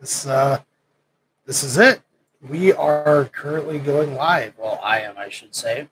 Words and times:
This 0.00 0.26
uh, 0.26 0.60
this 1.44 1.62
is 1.62 1.76
it. 1.76 2.00
We 2.48 2.72
are 2.72 3.26
currently 3.34 3.78
going 3.78 4.14
live. 4.14 4.54
Well, 4.56 4.80
I 4.82 5.00
am, 5.00 5.18
I 5.18 5.28
should 5.28 5.54
say. 5.54 5.88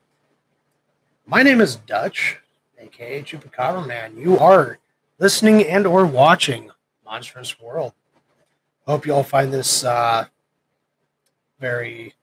My 1.26 1.42
name 1.42 1.60
is 1.60 1.76
Dutch, 1.76 2.39
aka 2.79 3.21
Chupacabra 3.21 3.86
Man. 3.86 4.17
You 4.17 4.39
are 4.39 4.79
listening 5.18 5.63
and 5.67 5.86
or 5.86 6.07
watching 6.07 6.71
Monstrous 7.05 7.60
World. 7.60 7.92
Hope 8.86 9.05
you 9.05 9.12
all 9.12 9.23
find 9.23 9.52
this 9.52 9.84
uh, 9.84 10.25
very 11.61 12.14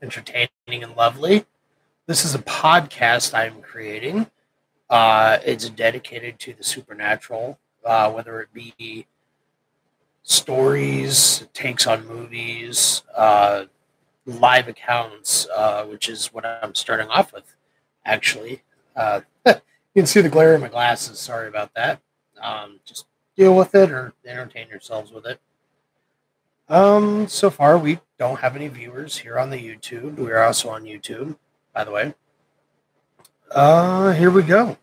entertaining 0.00 0.48
and 0.66 0.96
lovely. 0.96 1.44
This 2.06 2.24
is 2.24 2.34
a 2.34 2.38
podcast 2.38 3.34
I'm 3.34 3.60
creating. 3.60 4.30
Uh, 4.88 5.36
it's 5.44 5.68
dedicated 5.68 6.38
to 6.38 6.54
the 6.54 6.64
supernatural, 6.64 7.58
uh, 7.84 8.10
whether 8.10 8.40
it 8.40 8.48
be 8.54 9.06
stories, 10.24 11.46
takes 11.52 11.86
on 11.86 12.06
movies, 12.08 13.02
uh, 13.14 13.64
live 14.26 14.68
accounts, 14.68 15.46
uh, 15.54 15.84
which 15.84 16.08
is 16.08 16.32
what 16.32 16.44
I'm 16.44 16.74
starting 16.74 17.08
off 17.08 17.32
with, 17.32 17.54
actually. 18.04 18.62
Uh, 18.96 19.20
you 19.46 19.54
can 19.94 20.06
see 20.06 20.22
the 20.22 20.28
glare 20.28 20.54
in 20.54 20.60
my 20.60 20.68
glasses. 20.68 21.20
Sorry 21.20 21.46
about 21.46 21.72
that. 21.74 22.00
Um, 22.42 22.80
just 22.84 23.06
deal 23.36 23.54
with 23.54 23.74
it 23.74 23.90
or 23.90 24.14
entertain 24.26 24.68
yourselves 24.68 25.12
with 25.12 25.26
it. 25.26 25.40
Um, 26.68 27.28
so 27.28 27.50
far, 27.50 27.76
we 27.76 28.00
don't 28.18 28.40
have 28.40 28.56
any 28.56 28.68
viewers 28.68 29.18
here 29.18 29.38
on 29.38 29.50
the 29.50 29.58
YouTube. 29.58 30.16
We're 30.16 30.42
also 30.42 30.70
on 30.70 30.84
YouTube, 30.84 31.36
by 31.74 31.84
the 31.84 31.90
way. 31.90 32.14
Uh, 33.50 34.12
here 34.12 34.30
we 34.30 34.42
go. 34.42 34.78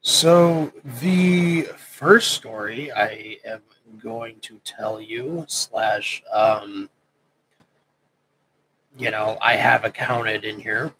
So 0.00 0.72
the 1.00 1.64
first 1.76 2.32
story 2.32 2.90
I 2.90 3.36
am 3.44 3.60
going 3.98 4.40
to 4.40 4.60
tell 4.64 5.00
you 5.00 5.44
slash 5.48 6.22
um, 6.32 6.88
you 8.96 9.10
know 9.10 9.38
I 9.40 9.56
have 9.56 9.84
accounted 9.84 10.44
in 10.44 10.60
here 10.60 10.92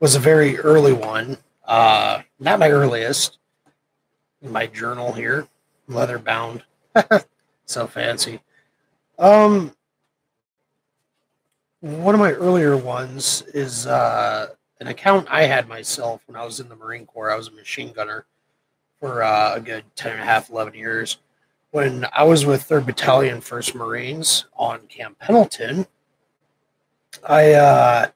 was 0.00 0.14
a 0.14 0.20
very 0.20 0.58
early 0.58 0.92
one. 0.92 1.38
Uh, 1.64 2.22
not 2.38 2.58
my 2.58 2.70
earliest. 2.70 3.38
In 4.40 4.52
my 4.52 4.68
journal 4.68 5.12
here, 5.12 5.48
leather 5.88 6.18
bound, 6.18 6.62
so 7.64 7.88
fancy. 7.88 8.40
Um, 9.18 9.74
one 11.80 12.14
of 12.14 12.20
my 12.20 12.32
earlier 12.32 12.76
ones 12.76 13.42
is 13.52 13.88
uh, 13.88 14.48
an 14.78 14.86
account 14.86 15.26
I 15.28 15.42
had 15.42 15.68
myself 15.68 16.22
when 16.26 16.36
I 16.36 16.44
was 16.44 16.60
in 16.60 16.68
the 16.68 16.76
Marine 16.76 17.04
Corps. 17.04 17.32
I 17.32 17.36
was 17.36 17.48
a 17.48 17.52
machine 17.52 17.92
gunner 17.92 18.26
for 19.00 19.24
uh, 19.24 19.56
a 19.56 19.60
good 19.60 19.84
10 19.96 20.12
and 20.12 20.20
a 20.20 20.24
half, 20.24 20.50
11 20.50 20.74
years 20.74 21.18
when 21.70 22.06
I 22.12 22.24
was 22.24 22.46
with 22.46 22.66
3rd 22.66 22.86
Battalion, 22.86 23.40
1st 23.40 23.74
Marines 23.74 24.46
on 24.56 24.80
Camp 24.88 25.18
Pendleton, 25.18 25.86
I 27.26 27.52
uh, 27.52 28.06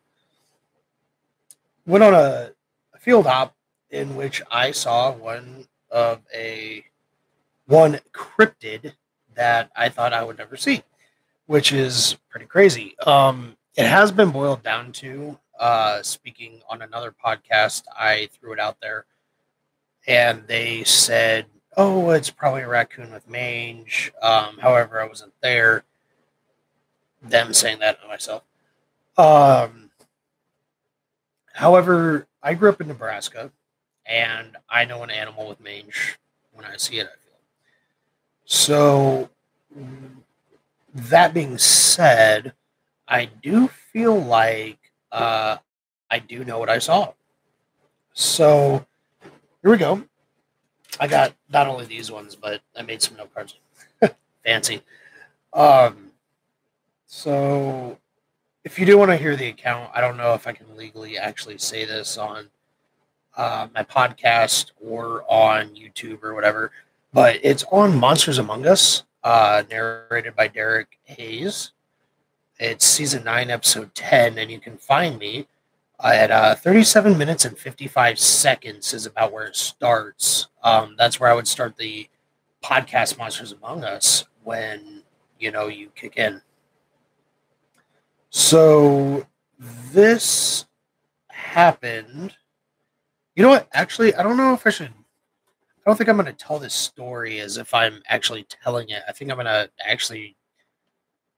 went 1.86 2.04
on 2.04 2.14
a, 2.14 2.52
a, 2.94 2.98
field 2.98 3.26
op 3.26 3.54
in 3.90 4.14
which 4.16 4.42
I 4.50 4.70
saw 4.70 5.12
one 5.12 5.66
of 5.90 6.20
a 6.34 6.84
one 7.66 8.00
cryptid 8.12 8.94
that 9.34 9.70
I 9.76 9.88
thought 9.88 10.12
I 10.12 10.22
would 10.22 10.38
never 10.38 10.56
see, 10.56 10.82
which 11.46 11.72
is 11.72 12.16
pretty 12.30 12.46
crazy. 12.46 12.96
Um, 13.00 13.56
it 13.76 13.86
has 13.86 14.12
been 14.12 14.30
boiled 14.30 14.62
down 14.62 14.92
to 14.92 15.38
uh, 15.58 16.02
speaking 16.02 16.60
on 16.68 16.82
another 16.82 17.14
podcast. 17.24 17.84
I 17.96 18.28
threw 18.32 18.52
it 18.52 18.60
out 18.60 18.76
there, 18.80 19.06
and 20.06 20.46
they 20.46 20.84
said 20.84 21.46
oh, 21.76 22.10
it's 22.10 22.30
probably 22.30 22.62
a 22.62 22.68
raccoon 22.68 23.12
with 23.12 23.28
mange. 23.28 24.12
Um, 24.20 24.58
however, 24.58 25.00
I 25.00 25.06
wasn't 25.06 25.32
there. 25.42 25.84
Them 27.22 27.54
saying 27.54 27.78
that 27.80 28.00
to 28.02 28.08
myself. 28.08 28.42
Um, 29.16 29.90
however, 31.52 32.26
I 32.42 32.54
grew 32.54 32.68
up 32.68 32.80
in 32.80 32.88
Nebraska, 32.88 33.52
and 34.04 34.56
I 34.68 34.84
know 34.84 35.02
an 35.02 35.10
animal 35.10 35.48
with 35.48 35.60
mange 35.60 36.18
when 36.52 36.64
I 36.64 36.76
see 36.76 36.98
it. 36.98 37.06
I 37.06 37.16
feel 37.24 37.38
so. 38.44 39.30
That 40.94 41.32
being 41.32 41.56
said, 41.56 42.52
I 43.08 43.26
do 43.26 43.68
feel 43.68 44.20
like 44.20 44.78
uh, 45.10 45.58
I 46.10 46.18
do 46.18 46.44
know 46.44 46.58
what 46.58 46.68
I 46.68 46.78
saw. 46.78 47.12
So 48.12 48.84
here 49.62 49.70
we 49.70 49.78
go. 49.78 50.02
I 51.00 51.06
got 51.06 51.34
not 51.50 51.66
only 51.66 51.84
these 51.84 52.10
ones, 52.10 52.34
but 52.34 52.60
I 52.76 52.82
made 52.82 53.02
some 53.02 53.16
note 53.16 53.34
cards. 53.34 53.58
Fancy. 54.44 54.82
Um, 55.52 56.12
so 57.06 57.98
if 58.64 58.78
you 58.78 58.86
do 58.86 58.98
want 58.98 59.10
to 59.10 59.16
hear 59.16 59.36
the 59.36 59.48
account, 59.48 59.90
I 59.94 60.00
don't 60.00 60.16
know 60.16 60.34
if 60.34 60.46
I 60.46 60.52
can 60.52 60.76
legally 60.76 61.18
actually 61.18 61.58
say 61.58 61.84
this 61.84 62.16
on 62.16 62.48
uh, 63.36 63.68
my 63.74 63.82
podcast 63.82 64.72
or 64.80 65.24
on 65.28 65.70
YouTube 65.70 66.22
or 66.22 66.34
whatever, 66.34 66.70
but 67.12 67.40
it's 67.42 67.64
on 67.70 67.98
Monsters 67.98 68.38
Among 68.38 68.66
Us, 68.66 69.04
uh, 69.24 69.62
narrated 69.70 70.36
by 70.36 70.48
Derek 70.48 70.98
Hayes. 71.04 71.72
It's 72.58 72.84
season 72.84 73.24
nine, 73.24 73.50
episode 73.50 73.94
10, 73.94 74.38
and 74.38 74.50
you 74.50 74.60
can 74.60 74.76
find 74.76 75.18
me 75.18 75.48
at 76.10 76.30
uh, 76.30 76.54
37 76.54 77.16
minutes 77.16 77.44
and 77.44 77.56
55 77.56 78.18
seconds 78.18 78.92
is 78.92 79.06
about 79.06 79.32
where 79.32 79.46
it 79.46 79.56
starts. 79.56 80.48
Um, 80.64 80.96
that's 80.98 81.20
where 81.20 81.30
I 81.30 81.34
would 81.34 81.46
start 81.46 81.76
the 81.76 82.08
podcast 82.62 83.18
Monsters 83.18 83.52
Among 83.52 83.84
Us 83.84 84.24
when 84.42 85.02
you 85.38 85.50
know 85.50 85.68
you 85.68 85.90
kick 85.94 86.16
in. 86.16 86.40
So 88.30 89.26
this 89.92 90.66
happened. 91.28 92.34
You 93.36 93.42
know 93.42 93.50
what? 93.50 93.68
Actually, 93.72 94.14
I 94.14 94.22
don't 94.22 94.36
know 94.36 94.54
if 94.54 94.66
I 94.66 94.70
should. 94.70 94.86
I 94.88 95.90
don't 95.90 95.96
think 95.96 96.08
I'm 96.08 96.16
going 96.16 96.26
to 96.26 96.32
tell 96.32 96.58
this 96.58 96.74
story 96.74 97.40
as 97.40 97.56
if 97.56 97.74
I'm 97.74 98.02
actually 98.08 98.44
telling 98.44 98.88
it. 98.90 99.02
I 99.08 99.12
think 99.12 99.30
I'm 99.30 99.36
going 99.36 99.46
to 99.46 99.68
actually 99.84 100.36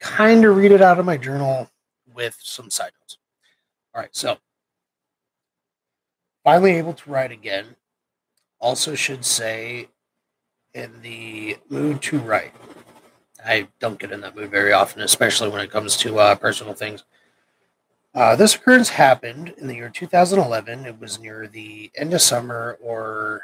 kind 0.00 0.44
of 0.44 0.56
read 0.56 0.70
it 0.72 0.82
out 0.82 0.98
of 0.98 1.06
my 1.06 1.16
journal 1.16 1.70
with 2.14 2.36
some 2.40 2.70
side 2.70 2.92
notes. 3.00 3.18
All 3.94 4.02
right, 4.02 4.14
so 4.14 4.36
finally 6.44 6.72
able 6.72 6.92
to 6.92 7.10
write 7.10 7.32
again. 7.32 7.76
Also, 8.60 8.94
should 8.94 9.24
say 9.24 9.88
in 10.74 11.02
the 11.02 11.58
mood 11.68 12.02
to 12.02 12.18
write. 12.18 12.52
I 13.44 13.68
don't 13.78 13.98
get 13.98 14.12
in 14.12 14.20
that 14.22 14.36
mood 14.36 14.50
very 14.50 14.72
often, 14.72 15.02
especially 15.02 15.48
when 15.48 15.60
it 15.60 15.70
comes 15.70 15.96
to 15.98 16.18
uh, 16.18 16.34
personal 16.34 16.74
things. 16.74 17.04
Uh, 18.14 18.36
this 18.36 18.54
occurrence 18.54 18.90
happened 18.90 19.54
in 19.58 19.66
the 19.66 19.74
year 19.74 19.90
2011. 19.90 20.86
It 20.86 21.00
was 21.00 21.18
near 21.18 21.48
the 21.48 21.90
end 21.96 22.14
of 22.14 22.22
summer 22.22 22.78
or 22.80 23.42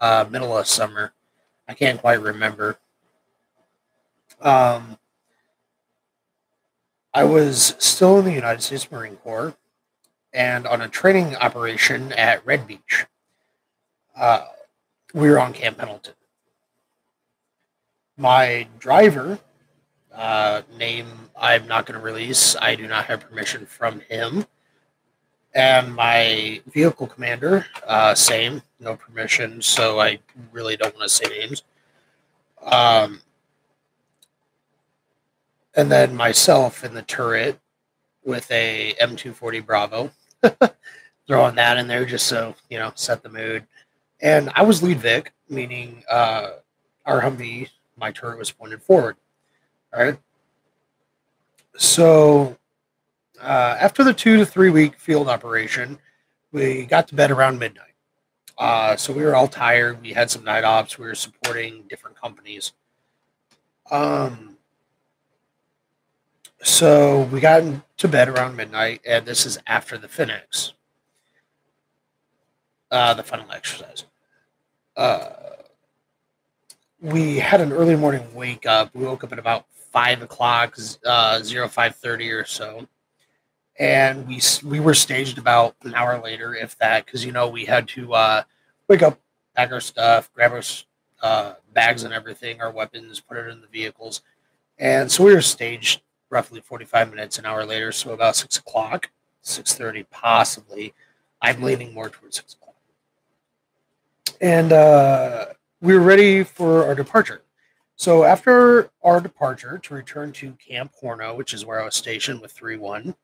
uh, 0.00 0.24
middle 0.30 0.56
of 0.56 0.66
summer. 0.66 1.12
I 1.68 1.74
can't 1.74 2.00
quite 2.00 2.20
remember. 2.20 2.78
Um, 4.40 4.98
I 7.12 7.24
was 7.24 7.74
still 7.78 8.18
in 8.18 8.24
the 8.24 8.32
United 8.32 8.62
States 8.62 8.90
Marine 8.90 9.16
Corps 9.16 9.54
and 10.32 10.66
on 10.66 10.80
a 10.80 10.88
training 10.88 11.36
operation 11.36 12.12
at 12.12 12.44
Red 12.46 12.66
Beach. 12.66 13.06
Uh, 14.16 14.46
we 15.14 15.28
were 15.28 15.38
on 15.38 15.52
Camp 15.52 15.78
Pendleton. 15.78 16.14
My 18.16 18.66
driver, 18.78 19.38
uh, 20.14 20.62
name 20.78 21.06
I'm 21.36 21.66
not 21.66 21.86
going 21.86 21.98
to 21.98 22.04
release, 22.04 22.56
I 22.56 22.74
do 22.74 22.86
not 22.86 23.06
have 23.06 23.20
permission 23.20 23.66
from 23.66 24.00
him. 24.00 24.46
And 25.54 25.94
my 25.94 26.62
vehicle 26.72 27.06
commander, 27.06 27.66
uh, 27.86 28.14
same, 28.14 28.62
no 28.80 28.96
permission, 28.96 29.60
so 29.60 30.00
I 30.00 30.18
really 30.50 30.76
don't 30.76 30.96
want 30.96 31.08
to 31.10 31.14
say 31.14 31.28
names. 31.28 31.62
Um, 32.62 33.20
and 35.74 35.90
then 35.90 36.14
myself 36.14 36.84
in 36.84 36.94
the 36.94 37.02
turret 37.02 37.58
with 38.24 38.50
a 38.50 38.94
M240 39.00 39.66
Bravo 39.66 40.10
throwing 41.26 41.54
that 41.54 41.76
in 41.78 41.86
there 41.86 42.04
just 42.04 42.26
so 42.26 42.54
you 42.68 42.78
know 42.78 42.92
set 42.94 43.22
the 43.22 43.28
mood. 43.28 43.66
And 44.20 44.50
I 44.54 44.62
was 44.62 44.82
lead 44.82 45.00
Vic, 45.00 45.32
meaning 45.48 46.04
uh, 46.08 46.52
our 47.06 47.20
Humvee, 47.20 47.68
my 47.96 48.12
turret 48.12 48.38
was 48.38 48.50
pointed 48.50 48.82
forward. 48.82 49.16
All 49.92 50.02
right. 50.02 50.18
So 51.76 52.56
uh, 53.40 53.76
after 53.80 54.04
the 54.04 54.14
two 54.14 54.36
to 54.36 54.46
three 54.46 54.70
week 54.70 54.98
field 54.98 55.28
operation, 55.28 55.98
we 56.52 56.86
got 56.86 57.08
to 57.08 57.14
bed 57.14 57.30
around 57.30 57.58
midnight. 57.58 57.86
Uh, 58.58 58.96
so 58.96 59.12
we 59.12 59.24
were 59.24 59.34
all 59.34 59.48
tired. 59.48 60.00
We 60.02 60.12
had 60.12 60.30
some 60.30 60.44
night 60.44 60.64
ops. 60.64 60.98
We 60.98 61.06
were 61.06 61.14
supporting 61.14 61.84
different 61.88 62.20
companies. 62.20 62.72
Um, 63.90 64.51
so 66.62 67.22
we 67.32 67.40
got 67.40 67.62
to 67.96 68.08
bed 68.08 68.28
around 68.28 68.56
midnight, 68.56 69.00
and 69.06 69.26
this 69.26 69.44
is 69.46 69.58
after 69.66 69.98
the 69.98 70.08
FINEX, 70.08 70.72
uh, 72.90 73.14
the 73.14 73.22
final 73.22 73.50
exercise. 73.50 74.04
Uh, 74.96 75.30
we 77.00 77.38
had 77.38 77.60
an 77.60 77.72
early 77.72 77.96
morning 77.96 78.22
wake 78.34 78.64
up. 78.64 78.94
We 78.94 79.04
woke 79.04 79.24
up 79.24 79.32
at 79.32 79.38
about 79.38 79.66
five 79.90 80.22
o'clock, 80.22 80.78
uh, 81.04 81.42
zero 81.42 81.68
five 81.68 81.96
thirty 81.96 82.30
or 82.30 82.44
so, 82.44 82.86
and 83.78 84.26
we 84.28 84.40
we 84.64 84.78
were 84.78 84.94
staged 84.94 85.38
about 85.38 85.74
an 85.82 85.94
hour 85.94 86.22
later, 86.22 86.54
if 86.54 86.78
that, 86.78 87.04
because 87.04 87.24
you 87.24 87.32
know 87.32 87.48
we 87.48 87.64
had 87.64 87.88
to 87.88 88.14
uh, 88.14 88.42
wake 88.88 89.02
up, 89.02 89.18
pack 89.56 89.72
our 89.72 89.80
stuff, 89.80 90.32
grab 90.32 90.52
our 90.52 90.62
uh, 91.22 91.54
bags 91.72 92.04
and 92.04 92.14
everything, 92.14 92.60
our 92.60 92.70
weapons, 92.70 93.20
put 93.20 93.36
it 93.36 93.48
in 93.48 93.60
the 93.60 93.66
vehicles, 93.66 94.22
and 94.78 95.10
so 95.10 95.24
we 95.24 95.34
were 95.34 95.42
staged 95.42 96.02
roughly 96.32 96.60
forty 96.60 96.84
five 96.84 97.10
minutes, 97.10 97.38
an 97.38 97.46
hour 97.46 97.64
later, 97.64 97.92
so 97.92 98.12
about 98.12 98.34
six 98.34 98.58
o'clock, 98.58 99.10
six 99.42 99.74
thirty 99.74 100.04
possibly. 100.10 100.94
I'm 101.40 101.62
leaning 101.62 101.92
more 101.92 102.08
towards 102.08 102.36
six 102.36 102.54
o'clock, 102.54 102.76
and 104.40 104.72
uh, 104.72 105.46
we 105.80 105.94
were 105.94 106.00
ready 106.00 106.42
for 106.42 106.84
our 106.84 106.94
departure. 106.94 107.42
So 107.96 108.24
after 108.24 108.90
our 109.04 109.20
departure 109.20 109.78
to 109.78 109.94
return 109.94 110.32
to 110.32 110.52
Camp 110.54 110.92
Horno, 111.00 111.36
which 111.36 111.54
is 111.54 111.64
where 111.64 111.80
I 111.80 111.84
was 111.84 111.94
stationed 111.94 112.40
with 112.40 112.50
3 112.50 112.76
1, 112.76 113.14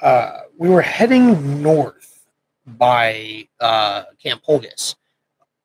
uh, 0.00 0.38
we 0.56 0.68
were 0.68 0.82
heading 0.82 1.62
north 1.62 2.26
by 2.66 3.48
uh, 3.58 4.04
Camp 4.22 4.42
Holgis. 4.44 4.94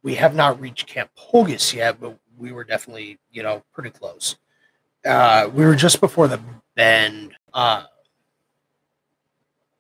We 0.02 0.16
have 0.16 0.34
not 0.34 0.60
reached 0.60 0.88
Camp 0.88 1.12
Holgis 1.16 1.74
yet, 1.74 2.00
but 2.00 2.18
we 2.38 2.52
were 2.52 2.64
definitely, 2.64 3.20
you 3.32 3.44
know, 3.44 3.64
pretty 3.74 3.92
close. 3.92 4.38
Uh, 5.06 5.50
we 5.54 5.66
were 5.66 5.76
just 5.76 6.02
before 6.02 6.28
the 6.28 6.40
bend 6.76 7.34
uh, 7.54 7.84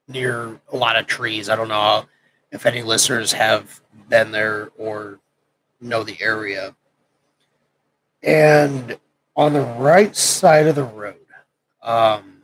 near 0.08 0.60
a 0.72 0.78
lot 0.78 0.96
of 0.96 1.08
trees. 1.08 1.50
I 1.50 1.56
don't 1.56 1.68
know 1.68 2.06
if 2.52 2.66
any 2.66 2.84
listeners 2.84 3.34
have 3.34 3.82
been 4.08 4.32
there 4.32 4.70
or 4.78 5.20
know 5.82 6.04
the 6.04 6.22
area 6.22 6.76
and 8.26 8.98
on 9.36 9.54
the 9.54 9.62
right 9.62 10.16
side 10.16 10.68
of 10.68 10.76
the 10.76 10.84
road, 10.84 11.16
um, 11.84 12.42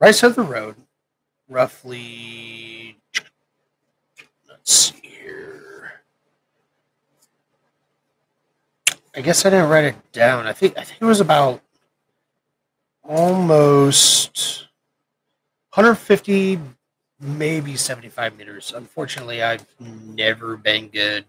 right 0.00 0.14
side 0.14 0.30
of 0.30 0.36
the 0.36 0.42
road, 0.42 0.76
roughly, 1.48 2.96
let's 4.48 4.72
see 4.72 4.94
here. 5.02 6.00
I 9.14 9.20
guess 9.20 9.44
I 9.44 9.50
didn't 9.50 9.68
write 9.68 9.84
it 9.84 10.12
down. 10.12 10.46
I 10.46 10.52
think 10.52 10.78
I 10.78 10.84
think 10.84 11.00
it 11.00 11.04
was 11.04 11.20
about 11.20 11.60
almost 13.04 14.68
150, 15.74 16.58
maybe 17.20 17.76
75 17.76 18.36
meters. 18.38 18.72
Unfortunately, 18.74 19.42
I've 19.42 19.66
never 19.80 20.56
been 20.56 20.88
good 20.88 21.24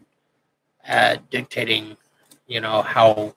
at 0.86 1.30
dictating 1.30 1.98
you 2.48 2.60
know 2.60 2.82
how 2.82 3.34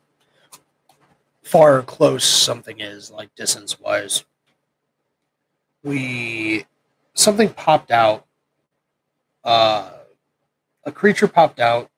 far 1.42 1.78
or 1.78 1.82
close 1.82 2.24
something 2.24 2.80
is 2.80 3.10
like 3.10 3.34
distance 3.34 3.78
wise 3.78 4.24
we 5.84 6.64
something 7.14 7.48
popped 7.50 7.90
out 7.90 8.26
uh 9.44 9.90
a 10.84 10.92
creature 10.92 11.28
popped 11.28 11.60
out 11.60 11.88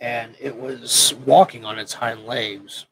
and 0.00 0.34
it 0.40 0.56
was 0.56 1.14
walking 1.26 1.64
on 1.64 1.78
its 1.78 1.94
hind 1.94 2.26
legs. 2.26 2.86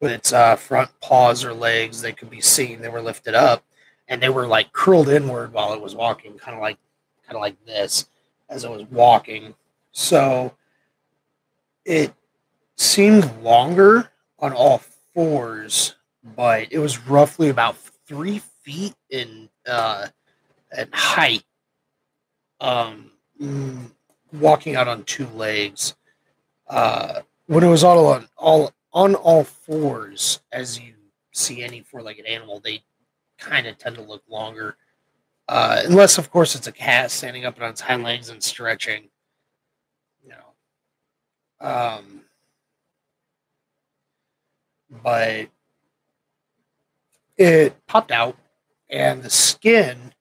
With 0.00 0.12
its 0.12 0.32
uh, 0.32 0.56
front 0.56 0.90
paws 1.00 1.44
or 1.44 1.54
legs 1.54 2.02
they 2.02 2.12
could 2.12 2.30
be 2.30 2.40
seen. 2.40 2.80
They 2.80 2.88
were 2.88 3.00
lifted 3.00 3.34
up 3.34 3.64
and 4.08 4.22
they 4.22 4.28
were 4.28 4.46
like 4.46 4.72
curled 4.72 5.08
inward 5.08 5.52
while 5.52 5.72
it 5.72 5.80
was 5.80 5.94
walking 5.94 6.38
kind 6.38 6.54
of 6.54 6.60
like 6.60 6.78
kind 7.26 7.36
of 7.36 7.40
like 7.40 7.64
this 7.64 8.06
as 8.48 8.64
it 8.64 8.70
was 8.70 8.84
walking. 8.90 9.54
So 9.92 10.54
it 11.84 12.12
seemed 12.76 13.42
longer 13.42 14.10
on 14.38 14.52
all 14.52 14.82
fours, 15.14 15.94
but 16.36 16.68
it 16.70 16.78
was 16.78 17.06
roughly 17.06 17.48
about 17.48 17.76
three 18.06 18.42
feet 18.62 18.94
in 19.10 19.48
uh, 19.66 20.08
at 20.72 20.94
height. 20.94 21.44
Um, 22.60 23.10
mm, 23.40 23.90
walking 24.40 24.76
out 24.76 24.88
on 24.88 25.04
two 25.04 25.26
legs. 25.28 25.94
Uh, 26.68 27.22
when 27.46 27.62
it 27.62 27.68
was 27.68 27.84
all 27.84 28.06
on 28.06 28.28
all 28.36 28.72
on 28.92 29.14
all 29.14 29.44
fours, 29.44 30.40
as 30.52 30.78
you 30.78 30.94
see 31.32 31.62
any 31.62 31.80
four-legged 31.80 32.24
animal, 32.26 32.60
they 32.60 32.82
kind 33.38 33.66
of 33.66 33.76
tend 33.76 33.96
to 33.96 34.02
look 34.02 34.22
longer. 34.28 34.76
Uh, 35.48 35.82
unless, 35.84 36.16
of 36.16 36.30
course, 36.30 36.54
it's 36.54 36.68
a 36.68 36.72
cat 36.72 37.10
standing 37.10 37.44
up 37.44 37.60
on 37.60 37.68
its 37.68 37.80
hind 37.80 38.02
legs 38.02 38.30
and 38.30 38.42
stretching. 38.42 39.10
You 40.22 40.30
know, 40.30 41.68
um, 41.68 42.22
but 45.02 45.48
it 47.36 47.86
popped 47.86 48.10
out, 48.10 48.38
and 48.88 49.22
the 49.22 49.28
skin, 49.28 50.14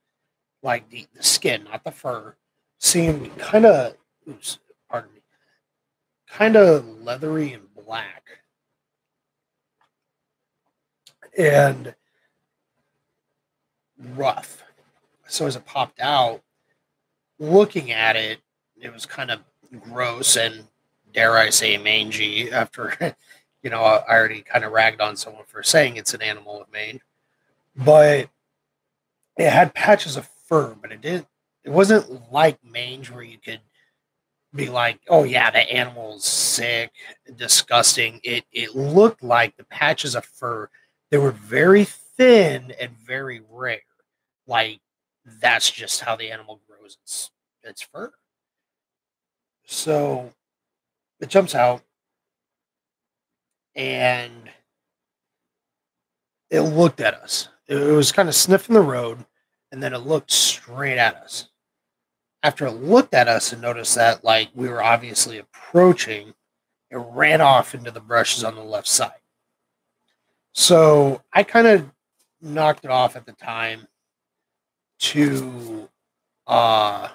like 0.62 0.90
the, 0.90 1.08
the 1.16 1.24
skin, 1.24 1.66
not 1.66 1.84
the 1.84 1.92
fur, 1.92 2.36
seemed 2.80 3.38
kind 3.38 3.66
of, 3.66 3.96
oops, 4.30 4.60
pardon 4.90 5.14
me, 5.14 5.22
kind 6.30 6.56
of 6.56 7.02
leathery 7.02 7.54
and 7.54 7.74
black. 7.86 8.24
And 11.38 11.96
rough. 14.16 14.64
So 15.28 15.48
as 15.48 15.56
it 15.56 15.66
popped 15.66 16.00
out, 16.00 16.42
looking 17.40 17.92
at 17.92 18.16
it, 18.16 18.40
it 18.80 18.94
was 18.94 19.06
kind 19.06 19.32
of 19.32 19.40
gross 19.80 20.36
and 20.36 20.68
dare 21.14 21.38
I 21.38 21.50
say, 21.50 21.78
mangy 21.78 22.52
after, 22.52 23.16
you 23.64 23.70
know, 23.70 23.82
I 23.82 24.08
already 24.08 24.42
kind 24.42 24.66
of 24.66 24.72
ragged 24.72 25.02
on 25.02 25.16
someone 25.16 25.46
for 25.48 25.64
saying 25.64 25.96
it's 25.96 26.14
an 26.14 26.22
animal 26.22 26.60
with 26.60 26.72
mange. 26.72 27.02
But 27.76 28.30
it 29.38 29.50
had 29.50 29.74
patches 29.74 30.18
of 30.18 30.30
fur, 30.48 30.76
but 30.80 30.92
it 30.92 31.02
didn't, 31.02 31.28
it 31.64 31.72
wasn't 31.72 32.32
like 32.32 32.60
mange 32.64 33.10
where 33.10 33.24
you 33.24 33.38
could 33.38 33.62
be 34.56 34.70
like, 34.70 35.00
oh 35.10 35.24
yeah, 35.24 35.50
the 35.52 35.60
animal's 35.72 36.26
sick, 36.26 36.92
disgusting. 37.36 38.20
It 38.24 38.46
it 38.52 38.76
looked 38.76 39.24
like 39.24 39.58
the 39.58 39.64
patches 39.66 40.16
of 40.16 40.26
fur, 40.26 40.70
they 41.10 41.18
were 41.18 41.32
very 41.32 41.86
thin 41.86 42.74
and 42.80 42.92
very 42.98 43.42
rare. 43.50 43.80
Like 44.48 44.80
that's 45.42 45.70
just 45.70 46.02
how 46.02 46.16
the 46.16 46.32
animal 46.32 46.60
grows 46.68 46.98
its 47.02 47.32
its 47.64 47.82
fur. 47.82 48.12
So 49.66 50.34
it 51.20 51.30
jumps 51.30 51.56
out 51.56 51.82
and 53.76 54.50
it 56.50 56.62
looked 56.62 57.00
at 57.00 57.16
us. 57.16 57.50
It 57.68 57.76
was 57.76 58.12
kind 58.12 58.30
of 58.30 58.36
sniffing 58.36 58.76
the 58.76 58.82
road 58.82 59.26
and 59.72 59.82
then 59.82 59.94
it 59.94 60.00
looked 60.00 60.32
straight 60.32 60.98
at 60.98 61.16
us. 61.16 61.50
After 62.44 62.68
it 62.68 62.74
looked 62.74 63.14
at 63.14 63.28
us 63.28 63.54
and 63.54 63.62
noticed 63.62 63.96
that 63.96 64.24
like 64.24 64.50
we 64.54 64.68
were 64.70 64.84
obviously 64.84 65.38
approaching, 65.38 66.34
it 66.92 66.98
ran 66.98 67.42
off 67.42 67.74
into 67.74 67.90
the 67.90 68.02
brushes 68.02 68.44
on 68.44 68.56
the 68.56 68.64
left 68.64 68.88
side. 68.88 69.12
So 70.52 71.22
I 71.32 71.44
kind 71.44 71.68
of 71.68 71.90
knocked 72.42 72.86
it 72.86 72.92
off 72.92 73.16
at 73.16 73.26
the 73.26 73.32
time 73.32 73.88
to 75.00 75.90
uh 76.46 77.08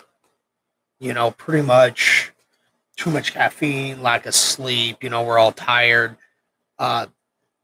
you 0.98 1.12
know 1.12 1.30
pretty 1.30 1.64
much 1.66 2.32
too 2.98 3.10
much 3.10 3.32
caffeine, 3.32 4.02
lack 4.02 4.26
of 4.26 4.34
sleep. 4.34 5.02
You 5.02 5.08
know, 5.08 5.22
we're 5.22 5.38
all 5.38 5.52
tired. 5.52 6.16
Uh, 6.78 7.06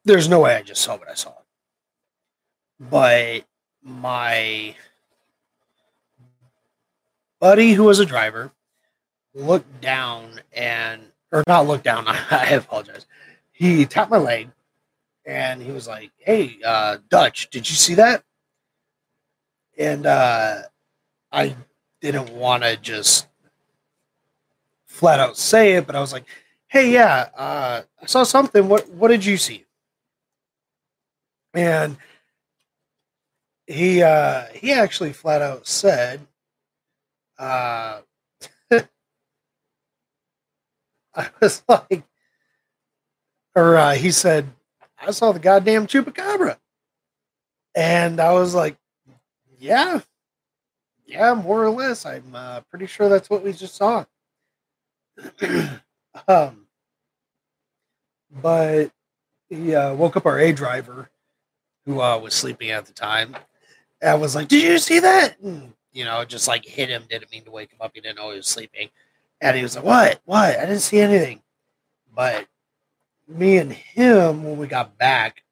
there's 0.05 0.29
no 0.29 0.41
way 0.41 0.55
I 0.55 0.63
just 0.63 0.81
saw 0.81 0.97
what 0.97 1.11
I 1.11 1.15
saw. 1.15 1.35
But 2.79 3.45
my 3.83 4.77
buddy, 7.45 7.75
who 7.75 7.85
was 7.85 7.99
a 7.99 8.07
driver, 8.07 8.51
looked 9.35 9.83
down 9.83 10.41
and, 10.55 11.03
or 11.31 11.45
not 11.47 11.67
looked 11.67 11.85
down, 11.85 12.05
I 12.09 12.53
apologize. 12.57 13.05
He 13.53 13.85
tapped 13.85 14.11
my 14.11 14.17
leg 14.17 14.49
and 15.27 15.61
he 15.61 15.71
was 15.71 15.87
like, 15.87 16.11
Hey, 16.17 16.57
uh, 16.65 16.97
Dutch, 17.11 17.51
did 17.51 17.69
you 17.69 17.77
see 17.77 17.97
that? 17.97 18.25
And 19.77 20.07
uh, 20.07 20.63
I 21.31 21.55
didn't 22.01 22.31
want 22.31 22.63
to 22.63 22.79
just 22.79 23.27
flat 24.87 25.21
out 25.21 25.37
say 25.37 25.75
it, 25.75 25.87
but 25.87 25.97
I 25.97 26.01
was 26.01 26.13
like, 26.13 26.25
"Hey, 26.69 26.93
yeah, 26.93 27.29
uh, 27.37 27.83
I 28.01 28.07
saw 28.07 28.23
something. 28.23 28.69
What 28.69 28.89
what 28.91 29.09
did 29.09 29.25
you 29.25 29.37
see?" 29.37 29.65
And 31.53 31.97
he 33.67 34.01
uh, 34.01 34.45
he 34.55 34.73
actually 34.73 35.13
flat 35.13 35.43
out 35.43 35.67
said, 35.67 36.21
uh, 37.39 38.01
"I 41.15 41.31
was 41.41 41.63
like," 41.69 42.05
or 43.55 43.77
uh, 43.77 43.95
he 43.95 44.11
said, 44.11 44.49
"I 44.99 45.11
saw 45.11 45.33
the 45.33 45.39
goddamn 45.39 45.87
chupacabra," 45.87 46.59
and 47.75 48.21
I 48.21 48.33
was 48.33 48.55
like, 48.55 48.77
"Yeah." 49.59 50.01
Yeah, 51.07 51.35
more 51.35 51.63
or 51.63 51.71
less. 51.71 52.07
I'm 52.07 52.35
uh, 52.35 52.61
pretty 52.63 52.87
sure 52.87 53.09
that's 53.09 53.29
what 53.29 53.45
we 53.45 53.53
just 53.53 53.77
saw. 53.77 54.05
um, 56.29 56.67
but 58.43 58.91
he 59.49 59.75
uh, 59.75 59.95
woke 59.95 60.17
up 60.17 60.27
our 60.27 60.39
A 60.39 60.53
driver, 60.53 61.11
who 61.85 62.01
uh, 62.01 62.19
was 62.19 62.35
sleeping 62.35 62.71
at 62.71 62.87
the 62.87 62.93
time, 62.93 63.37
and 64.01 64.21
was 64.21 64.35
like, 64.35 64.49
"Did 64.49 64.63
you 64.63 64.79
see 64.79 65.01
that?" 65.01 65.39
And, 65.41 65.75
you 65.95 66.05
know, 66.05 66.25
just 66.25 66.47
like 66.47 66.67
hit 66.67 66.91
him. 66.91 67.05
Didn't 67.09 67.31
mean 67.33 67.45
to 67.45 67.51
wake 67.51 67.73
him 67.73 67.79
up. 67.81 67.93
He 67.95 68.03
didn't 68.03 68.17
know 68.19 68.31
he 68.31 68.37
was 68.37 68.47
sleeping, 68.47 68.91
and 69.41 69.57
he 69.57 69.63
was 69.63 69.77
like, 69.77 69.85
"What? 69.85 70.21
What? 70.27 70.59
I 70.59 70.67
didn't 70.67 70.81
see 70.81 71.01
anything." 71.01 71.41
But 72.15 72.47
me 73.27 73.57
and 73.57 73.73
him, 73.73 74.45
when 74.45 74.59
we 74.59 74.67
got 74.67 74.99
back, 74.99 75.43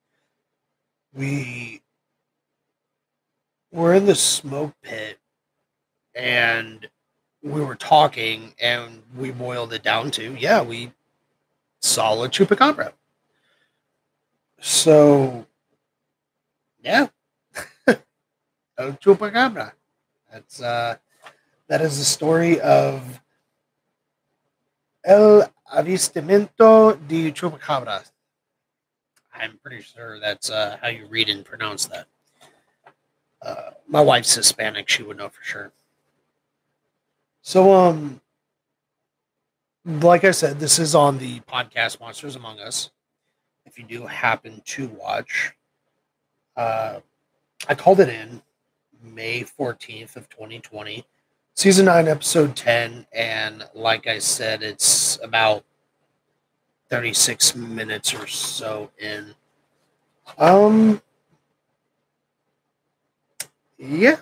we 1.14 1.80
were 3.70 3.94
in 3.94 4.04
the 4.06 4.14
smoke 4.14 4.74
pit, 4.82 5.18
and 6.14 6.88
we 7.42 7.60
were 7.60 7.74
talking, 7.74 8.54
and 8.60 9.02
we 9.16 9.30
boiled 9.30 9.72
it 9.72 9.82
down 9.82 10.10
to, 10.12 10.34
yeah, 10.36 10.62
we 10.62 10.92
saw 11.80 12.22
a 12.22 12.28
chupacabra. 12.28 12.92
So, 14.60 15.46
yeah, 16.84 17.08
a 17.86 17.96
chupacabra. 18.78 19.72
That's 20.32 20.62
uh, 20.62 20.96
that 21.68 21.82
is 21.82 21.98
the 21.98 22.04
story 22.04 22.58
of 22.60 23.20
El 25.04 25.52
Avistamiento 25.74 26.96
de 27.06 27.30
Chupacabra. 27.32 28.10
I'm 29.34 29.58
pretty 29.62 29.82
sure 29.82 30.18
that's 30.18 30.48
uh, 30.50 30.78
how 30.80 30.88
you 30.88 31.06
read 31.06 31.28
and 31.28 31.44
pronounce 31.44 31.84
that. 31.86 32.06
Uh, 33.42 33.72
my 33.86 34.00
wife's 34.00 34.34
Hispanic; 34.34 34.88
she 34.88 35.02
would 35.02 35.18
know 35.18 35.28
for 35.28 35.42
sure. 35.42 35.72
So, 37.42 37.74
um, 37.74 38.22
like 39.84 40.24
I 40.24 40.30
said, 40.30 40.60
this 40.60 40.78
is 40.78 40.94
on 40.94 41.18
the 41.18 41.40
podcast 41.40 42.00
Monsters 42.00 42.36
Among 42.36 42.58
Us. 42.58 42.90
If 43.66 43.78
you 43.78 43.84
do 43.84 44.06
happen 44.06 44.62
to 44.64 44.88
watch, 44.88 45.52
uh, 46.56 47.00
I 47.68 47.74
called 47.74 48.00
it 48.00 48.08
in 48.08 48.40
May 49.02 49.42
14th 49.42 50.16
of 50.16 50.28
2020, 50.28 51.04
season 51.54 51.86
9, 51.86 52.08
episode 52.08 52.56
10. 52.56 53.06
And 53.12 53.66
like 53.74 54.06
I 54.06 54.18
said, 54.18 54.62
it's 54.62 55.18
about 55.22 55.64
36 56.90 57.56
minutes 57.56 58.14
or 58.14 58.26
so 58.26 58.90
in. 58.98 59.34
Um, 60.38 61.00
yeah. 63.78 64.16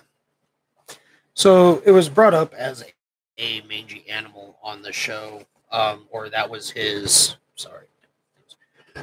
So 1.33 1.81
it 1.85 1.91
was 1.91 2.09
brought 2.09 2.33
up 2.33 2.53
as 2.53 2.83
a, 2.83 2.93
a 3.37 3.61
mangy 3.67 4.05
animal 4.09 4.57
on 4.63 4.81
the 4.81 4.93
show, 4.93 5.43
um, 5.71 6.07
or 6.11 6.29
that 6.29 6.49
was 6.49 6.69
his. 6.69 7.35
Sorry, 7.55 7.87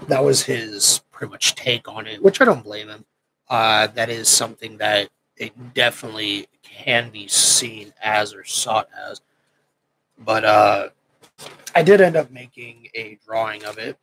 that 0.08 0.22
was 0.22 0.42
his 0.42 1.02
pretty 1.10 1.30
much 1.30 1.54
take 1.54 1.88
on 1.88 2.06
it, 2.06 2.22
which 2.22 2.40
I 2.40 2.44
don't 2.44 2.62
blame 2.62 2.88
him. 2.88 3.04
Uh, 3.48 3.86
that 3.88 4.10
is 4.10 4.28
something 4.28 4.76
that 4.78 5.08
it 5.38 5.74
definitely 5.74 6.48
can 6.62 7.10
be 7.10 7.28
seen 7.28 7.92
as 8.02 8.34
or 8.34 8.44
sought 8.44 8.88
as. 9.08 9.20
But 10.18 10.44
uh, 10.44 10.88
I 11.74 11.82
did 11.82 12.00
end 12.00 12.16
up 12.16 12.30
making 12.30 12.88
a 12.94 13.18
drawing 13.24 13.64
of 13.64 13.78
it. 13.78 13.96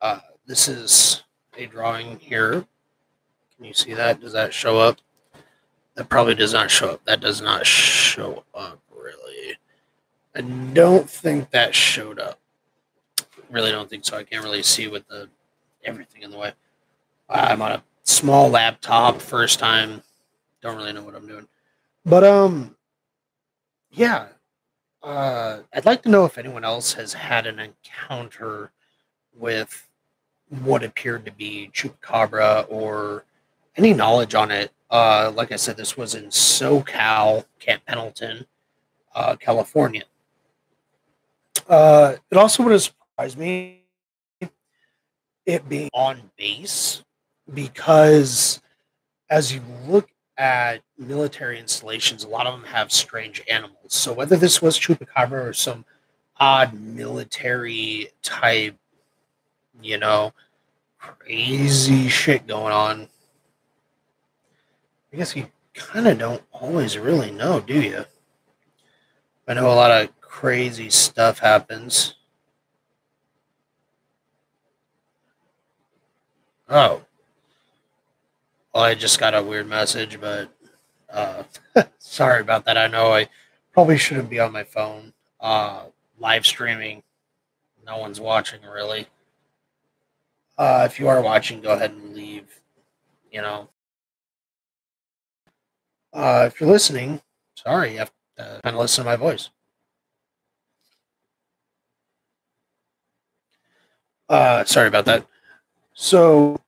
Uh, 0.00 0.20
this 0.46 0.68
is 0.68 1.24
a 1.56 1.66
drawing 1.66 2.18
here. 2.18 2.64
Can 3.56 3.64
you 3.64 3.74
see 3.74 3.94
that? 3.94 4.20
Does 4.20 4.32
that 4.32 4.52
show 4.52 4.78
up? 4.78 4.98
That 5.94 6.08
probably 6.08 6.34
does 6.34 6.52
not 6.52 6.70
show 6.70 6.90
up. 6.90 7.04
That 7.04 7.20
does 7.20 7.40
not 7.40 7.66
show 7.66 8.44
up, 8.54 8.78
really. 8.94 9.56
I 10.34 10.42
don't 10.42 11.08
think 11.08 11.50
that 11.50 11.74
showed 11.74 12.18
up. 12.18 12.38
Really 13.50 13.70
don't 13.70 13.88
think 13.88 14.04
so. 14.04 14.16
I 14.16 14.24
can't 14.24 14.44
really 14.44 14.62
see 14.62 14.88
with 14.88 15.08
the 15.08 15.28
everything 15.84 16.22
in 16.22 16.30
the 16.30 16.36
way. 16.36 16.52
I'm 17.28 17.62
on 17.62 17.72
a 17.72 17.82
small 18.02 18.50
laptop, 18.50 19.20
first 19.20 19.58
time 19.58 20.02
don't 20.66 20.76
really 20.76 20.92
know 20.92 21.02
what 21.02 21.14
I'm 21.14 21.26
doing. 21.26 21.46
But 22.04 22.24
um 22.24 22.76
yeah. 23.90 24.26
Uh 25.02 25.60
I'd 25.72 25.86
like 25.86 26.02
to 26.02 26.08
know 26.08 26.24
if 26.24 26.38
anyone 26.38 26.64
else 26.64 26.92
has 26.94 27.12
had 27.12 27.46
an 27.46 27.58
encounter 27.58 28.72
with 29.34 29.88
what 30.48 30.84
appeared 30.84 31.24
to 31.26 31.32
be 31.32 31.70
chupacabra 31.72 32.66
or 32.68 33.24
any 33.76 33.92
knowledge 33.92 34.34
on 34.34 34.50
it. 34.50 34.72
Uh 34.90 35.32
like 35.34 35.52
I 35.52 35.56
said, 35.56 35.76
this 35.76 35.96
was 35.96 36.14
in 36.14 36.26
SoCal, 36.26 37.44
Camp 37.58 37.82
Pendleton, 37.86 38.46
uh, 39.14 39.36
California. 39.36 40.04
Uh 41.68 42.16
it 42.30 42.36
also 42.36 42.62
would 42.62 42.72
have 42.72 42.82
surprised 42.82 43.38
me 43.38 43.82
it 45.46 45.68
being 45.68 45.88
on 45.94 46.30
base 46.36 47.04
because 47.54 48.60
as 49.30 49.52
you 49.52 49.62
look 49.86 50.08
at 50.38 50.82
military 50.98 51.58
installations, 51.58 52.24
a 52.24 52.28
lot 52.28 52.46
of 52.46 52.58
them 52.58 52.68
have 52.70 52.92
strange 52.92 53.42
animals. 53.50 53.94
So 53.94 54.12
whether 54.12 54.36
this 54.36 54.60
was 54.60 54.78
chupacabra 54.78 55.46
or 55.46 55.52
some 55.52 55.84
odd 56.38 56.74
military 56.74 58.10
type, 58.22 58.76
you 59.80 59.98
know, 59.98 60.32
crazy 60.98 62.08
shit 62.08 62.46
going 62.46 62.72
on, 62.72 63.08
I 65.12 65.16
guess 65.16 65.34
you 65.34 65.50
kind 65.74 66.08
of 66.08 66.18
don't 66.18 66.42
always 66.52 66.98
really 66.98 67.30
know, 67.30 67.60
do 67.60 67.80
you? 67.80 68.04
I 69.48 69.54
know 69.54 69.70
a 69.70 69.74
lot 69.74 69.90
of 69.90 70.20
crazy 70.20 70.90
stuff 70.90 71.38
happens. 71.38 72.14
Oh, 76.68 77.02
well, 78.76 78.84
I 78.84 78.94
just 78.94 79.18
got 79.18 79.34
a 79.34 79.42
weird 79.42 79.66
message, 79.66 80.20
but 80.20 80.50
uh, 81.10 81.44
sorry 81.98 82.42
about 82.42 82.66
that. 82.66 82.76
I 82.76 82.88
know 82.88 83.10
I 83.10 83.30
probably 83.72 83.96
shouldn't 83.96 84.28
be 84.28 84.38
on 84.38 84.52
my 84.52 84.64
phone 84.64 85.14
uh, 85.40 85.84
live 86.18 86.44
streaming. 86.44 87.02
No 87.86 87.96
one's 87.96 88.20
watching 88.20 88.60
really. 88.70 89.06
Uh, 90.58 90.82
if 90.84 91.00
you 91.00 91.08
are 91.08 91.22
watching, 91.22 91.62
go 91.62 91.70
ahead 91.70 91.92
and 91.92 92.14
leave. 92.14 92.60
You 93.32 93.40
know, 93.40 93.70
uh, 96.12 96.44
if 96.46 96.60
you're 96.60 96.68
listening, 96.68 97.22
sorry, 97.54 97.92
you 97.92 97.98
have 98.00 98.12
to 98.36 98.60
kind 98.62 98.76
of 98.76 98.80
listen 98.80 99.04
to 99.04 99.10
my 99.10 99.16
voice. 99.16 99.48
Uh, 104.28 104.64
sorry 104.64 104.88
about 104.88 105.06
that. 105.06 105.26
So 105.94 106.60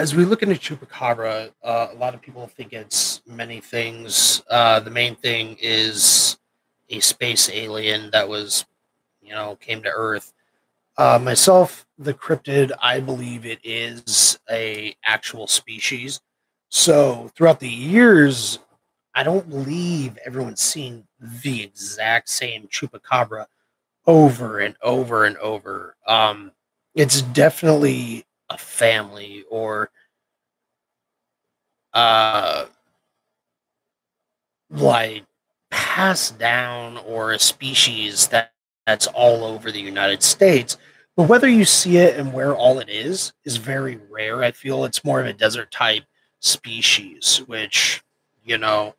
as 0.00 0.16
we 0.16 0.24
look 0.24 0.42
into 0.42 0.54
chupacabra, 0.54 1.52
uh, 1.62 1.88
a 1.92 1.96
lot 1.96 2.14
of 2.14 2.22
people 2.22 2.46
think 2.46 2.72
it's 2.72 3.20
many 3.26 3.60
things. 3.60 4.42
Uh, 4.48 4.80
the 4.80 4.90
main 4.90 5.14
thing 5.14 5.58
is 5.60 6.38
a 6.88 7.00
space 7.00 7.50
alien 7.52 8.10
that 8.10 8.26
was, 8.26 8.64
you 9.20 9.34
know, 9.34 9.56
came 9.56 9.82
to 9.82 9.90
Earth. 9.90 10.32
Uh, 10.96 11.18
myself, 11.22 11.84
the 11.98 12.14
cryptid, 12.14 12.72
I 12.82 13.00
believe 13.00 13.44
it 13.44 13.58
is 13.62 14.38
a 14.50 14.96
actual 15.04 15.46
species. 15.46 16.22
So 16.70 17.30
throughout 17.36 17.60
the 17.60 17.68
years, 17.68 18.58
I 19.14 19.22
don't 19.22 19.50
believe 19.50 20.16
everyone's 20.24 20.62
seen 20.62 21.04
the 21.20 21.62
exact 21.62 22.30
same 22.30 22.68
chupacabra 22.68 23.44
over 24.06 24.60
and 24.60 24.76
over 24.82 25.26
and 25.26 25.36
over. 25.36 25.94
Um, 26.06 26.52
it's 26.94 27.20
definitely 27.20 28.24
a 28.50 28.58
family 28.58 29.44
or 29.50 29.90
uh 31.94 32.66
like 34.70 35.24
passed 35.70 36.38
down 36.38 36.98
or 36.98 37.32
a 37.32 37.38
species 37.38 38.28
that 38.28 38.52
that's 38.86 39.06
all 39.08 39.44
over 39.44 39.70
the 39.70 39.80
United 39.80 40.22
States. 40.22 40.76
But 41.16 41.28
whether 41.28 41.48
you 41.48 41.64
see 41.64 41.98
it 41.98 42.16
and 42.18 42.32
where 42.32 42.54
all 42.54 42.78
it 42.80 42.88
is 42.88 43.32
is 43.44 43.56
very 43.56 43.98
rare. 44.10 44.42
I 44.42 44.52
feel 44.52 44.84
it's 44.84 45.04
more 45.04 45.20
of 45.20 45.26
a 45.26 45.32
desert 45.32 45.70
type 45.70 46.04
species, 46.40 47.42
which, 47.46 48.02
you 48.44 48.58
know, 48.58 48.94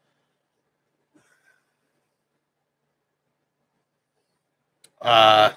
uh 5.01 5.51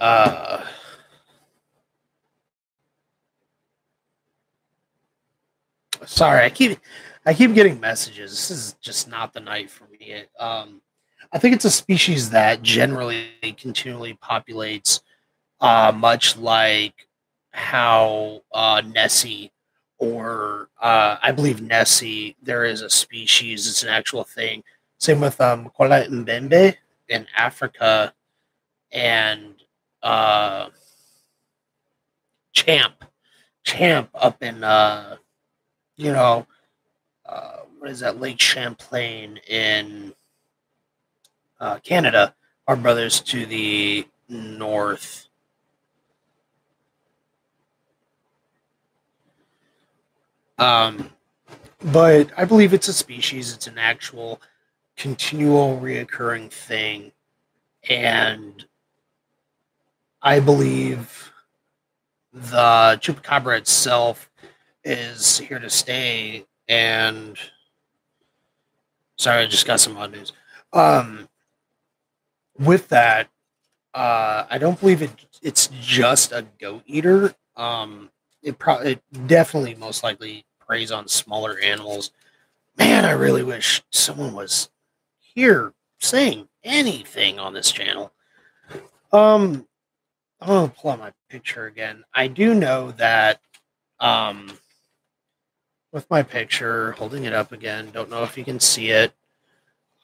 Uh, 0.00 0.64
sorry, 6.04 6.44
I 6.44 6.50
keep 6.50 6.78
I 7.24 7.34
keep 7.34 7.54
getting 7.54 7.80
messages. 7.80 8.30
This 8.30 8.50
is 8.50 8.76
just 8.80 9.08
not 9.08 9.32
the 9.32 9.40
night 9.40 9.70
for 9.70 9.86
me. 9.88 10.24
um, 10.38 10.80
I 11.32 11.38
think 11.38 11.54
it's 11.54 11.64
a 11.64 11.70
species 11.70 12.30
that 12.30 12.62
generally 12.62 13.30
continually 13.56 14.16
populates, 14.22 15.00
uh, 15.60 15.92
much 15.94 16.36
like 16.36 17.08
how 17.50 18.42
uh, 18.52 18.82
Nessie 18.86 19.50
or 19.98 20.68
uh, 20.80 21.16
I 21.22 21.32
believe 21.32 21.60
Nessie. 21.62 22.36
There 22.42 22.64
is 22.64 22.82
a 22.82 22.90
species. 22.90 23.66
It's 23.66 23.82
an 23.82 23.88
actual 23.88 24.24
thing 24.24 24.62
Same 24.98 25.20
with 25.20 25.40
um, 25.40 25.70
Kola 25.76 26.04
Mbembe 26.06 26.76
in 27.08 27.26
Africa 27.36 28.12
and 28.92 29.54
uh, 30.06 30.68
Champ. 32.52 33.04
Champ 33.64 34.08
up 34.14 34.40
in, 34.40 34.62
uh, 34.62 35.16
you 35.96 36.12
know, 36.12 36.46
uh, 37.28 37.56
what 37.78 37.90
is 37.90 38.00
that, 38.00 38.20
Lake 38.20 38.40
Champlain 38.40 39.40
in 39.48 40.14
uh, 41.58 41.78
Canada. 41.78 42.34
Our 42.68 42.76
brothers 42.76 43.20
to 43.22 43.46
the 43.46 44.06
north. 44.28 45.26
Um, 50.58 51.10
but 51.84 52.30
I 52.36 52.44
believe 52.44 52.72
it's 52.72 52.88
a 52.88 52.92
species. 52.92 53.52
It's 53.52 53.66
an 53.66 53.78
actual 53.78 54.40
continual 54.96 55.80
reoccurring 55.80 56.52
thing. 56.52 57.10
And 57.88 58.64
I 60.26 60.40
believe 60.40 61.30
the 62.32 62.98
chupacabra 63.00 63.58
itself 63.58 64.28
is 64.82 65.38
here 65.38 65.60
to 65.60 65.70
stay. 65.70 66.46
And 66.66 67.38
sorry, 69.16 69.44
I 69.44 69.46
just 69.46 69.68
got 69.68 69.78
some 69.78 69.96
odd 69.96 70.10
news. 70.10 70.32
Um, 70.72 71.28
with 72.58 72.88
that, 72.88 73.28
uh, 73.94 74.46
I 74.50 74.58
don't 74.58 74.80
believe 74.80 75.00
it. 75.00 75.12
It's 75.42 75.68
just 75.80 76.32
a 76.32 76.44
goat 76.58 76.82
eater. 76.86 77.36
Um, 77.54 78.10
it 78.42 78.58
probably, 78.58 78.94
it 78.94 79.28
definitely, 79.28 79.76
most 79.76 80.02
likely 80.02 80.44
preys 80.58 80.90
on 80.90 81.06
smaller 81.06 81.56
animals. 81.60 82.10
Man, 82.76 83.04
I 83.04 83.12
really 83.12 83.44
wish 83.44 83.80
someone 83.92 84.34
was 84.34 84.70
here 85.20 85.72
saying 86.00 86.48
anything 86.64 87.38
on 87.38 87.54
this 87.54 87.70
channel. 87.70 88.12
Um, 89.12 89.68
I'm 90.40 90.48
gonna 90.48 90.68
pull 90.68 90.90
out 90.90 90.98
my 90.98 91.12
picture 91.30 91.66
again. 91.66 92.04
I 92.14 92.28
do 92.28 92.54
know 92.54 92.92
that, 92.92 93.40
um, 94.00 94.58
with 95.92 96.08
my 96.10 96.22
picture, 96.22 96.92
holding 96.92 97.24
it 97.24 97.32
up 97.32 97.52
again. 97.52 97.90
Don't 97.92 98.10
know 98.10 98.22
if 98.22 98.36
you 98.36 98.44
can 98.44 98.60
see 98.60 98.90
it. 98.90 99.14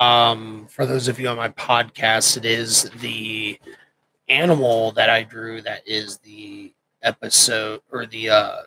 Um, 0.00 0.66
for 0.70 0.86
those 0.86 1.08
of 1.08 1.20
you 1.20 1.28
on 1.28 1.36
my 1.36 1.50
podcast, 1.50 2.36
it 2.36 2.44
is 2.44 2.84
the 3.00 3.58
animal 4.28 4.92
that 4.92 5.10
I 5.10 5.22
drew 5.22 5.60
that 5.62 5.86
is 5.86 6.18
the 6.18 6.72
episode 7.02 7.80
or 7.90 8.06
the 8.06 8.30
uh 8.30 8.62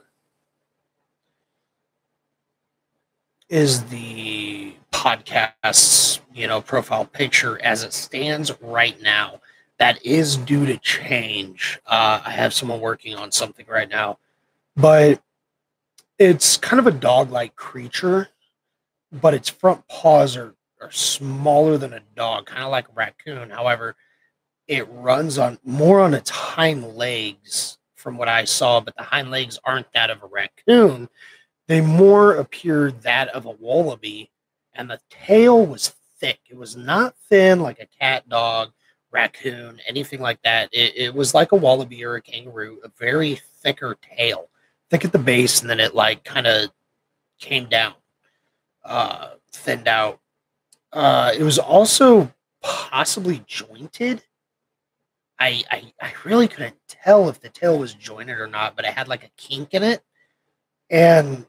is 3.50 3.84
the 3.86 4.74
podcast's 4.92 6.20
you 6.34 6.48
know 6.48 6.62
profile 6.62 7.06
picture 7.06 7.62
as 7.64 7.84
it 7.84 7.94
stands 7.94 8.52
right 8.62 9.02
now 9.02 9.40
that 9.78 10.04
is 10.06 10.38
due 10.38 10.66
to 10.66 10.78
change. 10.78 11.80
Uh, 11.86 12.22
i 12.26 12.32
have 12.32 12.54
someone 12.54 12.80
working 12.80 13.16
on 13.16 13.32
something 13.32 13.66
right 13.68 13.90
now. 13.90 14.20
But 14.76 15.22
it's 16.18 16.58
kind 16.58 16.80
of 16.80 16.88
a 16.88 16.92
dog-like 16.92 17.56
creature 17.56 18.30
but 19.22 19.34
its 19.34 19.50
front 19.50 19.88
paws 19.88 20.36
are, 20.36 20.56
are 20.82 20.92
smaller 20.92 21.78
than 21.78 21.94
a 21.94 22.02
dog 22.16 22.46
kind 22.48 22.64
of 22.64 22.72
like 22.72 22.88
a 22.90 22.94
raccoon. 22.94 23.50
However 23.50 23.96
it 24.68 24.88
runs 24.90 25.38
on 25.38 25.60
more 25.64 26.00
on 26.00 26.14
its 26.14 26.30
hind 26.30 26.96
legs 26.96 27.78
from 27.96 28.18
what 28.18 28.28
i 28.28 28.44
saw 28.44 28.80
but 28.80 28.96
the 28.98 29.04
hind 29.04 29.30
legs 29.30 29.60
aren't 29.64 29.92
that 29.94 30.10
of 30.10 30.24
a 30.24 30.28
raccoon. 30.28 31.10
They 31.68 31.82
more 31.82 32.36
appeared 32.36 33.02
that 33.02 33.30
of 33.30 33.46
a 33.46 33.52
wallaby, 33.52 34.30
and 34.74 34.90
the 34.90 35.00
tail 35.10 35.66
was 35.66 35.94
thick. 36.20 36.40
It 36.48 36.58
was 36.58 36.76
not 36.76 37.16
thin 37.30 37.60
like 37.60 37.80
a 37.80 37.88
cat, 37.88 38.30
dog, 38.30 38.72
raccoon, 39.16 39.80
anything 39.88 40.20
like 40.20 40.42
that. 40.44 40.70
It, 40.74 40.94
it 40.98 41.16
was 41.16 41.34
like 41.34 41.54
a 41.54 41.56
wallaby 41.56 42.04
or 42.04 42.16
a 42.16 42.22
kangaroo, 42.22 42.80
a 42.84 42.90
very 43.00 43.40
thicker 43.64 43.98
tail, 44.02 44.50
thick 44.90 45.06
at 45.06 45.14
the 45.14 45.20
base, 45.20 45.62
and 45.62 45.70
then 45.70 45.80
it 45.80 45.96
like 45.96 46.26
kind 46.26 46.46
of 46.46 46.70
came 47.40 47.68
down, 47.68 47.94
uh, 48.84 49.30
thinned 49.54 49.88
out. 49.88 50.20
Uh, 50.92 51.32
it 51.38 51.44
was 51.44 51.58
also 51.58 52.34
possibly 52.62 53.42
jointed. 53.48 54.22
I, 55.40 55.64
I 55.72 55.94
I 56.02 56.14
really 56.26 56.48
couldn't 56.48 56.76
tell 56.88 57.30
if 57.30 57.40
the 57.40 57.50
tail 57.50 57.80
was 57.80 57.94
jointed 57.94 58.38
or 58.38 58.48
not, 58.48 58.76
but 58.76 58.86
it 58.86 58.94
had 58.94 59.08
like 59.08 59.24
a 59.24 59.32
kink 59.38 59.74
in 59.74 59.84
it. 59.84 60.02
And 60.90 61.46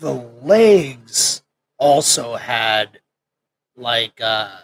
the 0.00 0.14
legs 0.42 1.42
also 1.78 2.34
had 2.34 3.00
like 3.76 4.20
uh 4.20 4.56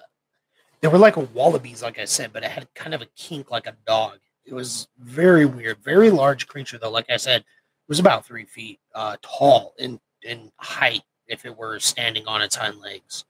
they 0.81 0.89
were 0.89 0.99
like 0.99 1.17
a 1.17 1.21
wallabies 1.21 1.83
like 1.83 1.99
i 1.99 2.05
said 2.05 2.33
but 2.33 2.43
it 2.43 2.51
had 2.51 2.73
kind 2.75 2.95
of 2.95 3.03
a 3.03 3.07
kink 3.17 3.51
like 3.51 3.67
a 3.67 3.77
dog. 3.87 4.19
It 4.45 4.55
was 4.55 4.89
very 4.99 5.45
weird 5.45 5.79
very 5.85 6.11
large 6.11 6.47
creature 6.47 6.79
though 6.79 6.91
like 6.91 7.11
i 7.11 7.17
said 7.17 7.41
it 7.41 7.89
was 7.89 7.99
about 7.99 8.25
three 8.25 8.45
feet 8.45 8.81
uh 8.95 9.17
tall 9.23 9.75
in 9.79 10.01
in 10.23 10.51
height 10.57 11.03
if 11.27 11.45
it 11.45 11.57
were 11.57 11.79
standing 11.79 12.27
on 12.27 12.41
its 12.41 12.57
hind 12.57 12.81
legs 12.81 13.25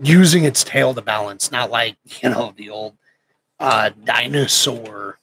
using 0.00 0.44
its 0.44 0.62
tail 0.62 0.94
to 0.94 1.02
balance 1.02 1.50
not 1.50 1.70
like 1.70 1.96
you 2.22 2.28
know 2.28 2.52
the 2.56 2.70
old 2.70 2.96
uh 3.58 3.90
dinosaur 4.04 5.18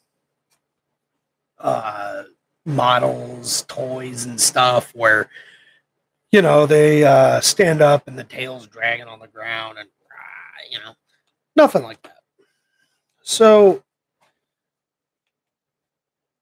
uh 1.59 2.23
models 2.65 3.63
toys 3.67 4.25
and 4.25 4.39
stuff 4.39 4.93
where 4.93 5.29
you 6.33 6.41
know, 6.41 6.65
they 6.65 7.03
uh, 7.03 7.39
stand 7.41 7.79
up 7.79 8.07
and 8.07 8.17
the 8.17 8.23
tail's 8.23 8.65
dragging 8.65 9.05
on 9.05 9.19
the 9.19 9.27
ground 9.27 9.77
and, 9.77 9.87
you 10.71 10.79
know, 10.79 10.95
nothing 11.55 11.83
like 11.83 12.01
that. 12.03 12.19
So, 13.21 13.83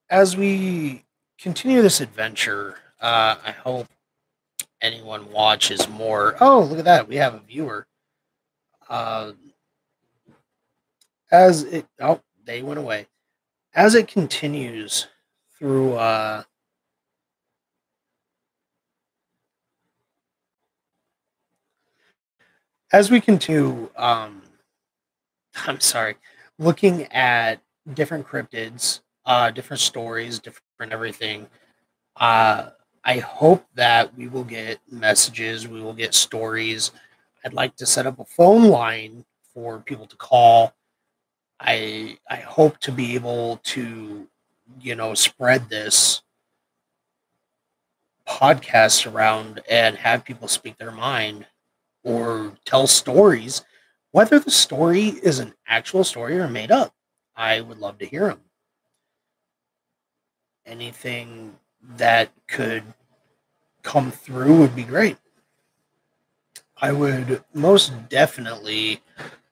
as 0.10 0.36
we 0.36 1.06
continue 1.40 1.82
this 1.82 2.02
adventure, 2.02 2.78
uh, 3.00 3.36
I 3.46 3.52
hope 3.52 3.88
anyone 4.82 5.32
watches 5.32 5.88
more. 5.88 6.36
Oh, 6.42 6.62
look 6.62 6.80
at 6.80 6.86
that. 6.86 7.08
We 7.08 7.18
have 7.18 7.34
a 7.34 7.40
viewer. 7.40 7.88
Uh, 8.90 9.34
as 11.32 11.64
it, 11.64 11.86
oh, 12.00 12.22
they 12.46 12.62
went 12.62 12.80
away. 12.80 13.08
As 13.74 13.96
it 13.96 14.08
continues 14.08 15.08
through 15.58 15.94
uh, 15.94 16.44
as 22.92 23.10
we 23.10 23.22
continue, 23.22 23.90
um, 23.96 24.42
I'm 25.56 25.80
sorry, 25.80 26.16
looking 26.58 27.04
at 27.12 27.62
different 27.94 28.28
cryptids, 28.28 29.02
uh, 29.26 29.52
different 29.52 29.82
stories, 29.82 30.40
different 30.40 30.92
everything. 30.92 31.48
Uh, 32.18 32.72
I 33.06 33.20
hope 33.20 33.66
that 33.76 34.16
we 34.18 34.28
will 34.28 34.44
get 34.44 34.80
messages, 34.92 35.68
we 35.68 35.82
will 35.82 35.94
get 35.94 36.14
stories. 36.14 36.92
I'd 37.46 37.54
like 37.54 37.76
to 37.78 37.86
set 37.86 38.08
up 38.08 38.20
a 38.20 38.26
phone 38.26 38.70
line 38.70 39.26
for 39.54 39.80
people 39.80 40.08
to 40.08 40.18
call. 40.18 40.74
I 41.60 42.18
I 42.30 42.38
hope 42.38 42.80
to 42.82 42.92
be 42.92 43.16
able 43.16 43.58
to, 43.66 44.28
you 44.82 44.96
know, 44.96 45.14
spread 45.16 45.70
this 45.70 46.22
podcast 48.28 49.12
around 49.12 49.62
and 49.70 49.98
have 49.98 50.24
people 50.24 50.48
speak 50.48 50.78
their 50.78 50.92
mind 50.92 51.46
or 52.04 52.54
tell 52.66 52.88
stories, 52.88 53.64
whether 54.12 54.40
the 54.40 54.52
story 54.52 55.06
is 55.06 55.40
an 55.40 55.54
actual 55.68 56.04
story 56.04 56.38
or 56.38 56.48
made 56.48 56.72
up. 56.72 56.94
I 57.36 57.62
would 57.62 57.80
love 57.80 57.98
to 58.00 58.06
hear 58.06 58.28
them. 58.28 58.42
Anything 60.66 61.58
that 61.98 62.32
could 62.48 62.84
come 63.84 64.12
through 64.12 64.60
would 64.60 64.76
be 64.76 64.84
great. 64.84 65.18
I 66.78 66.92
would 66.92 67.44
most 67.54 68.10
definitely 68.10 69.02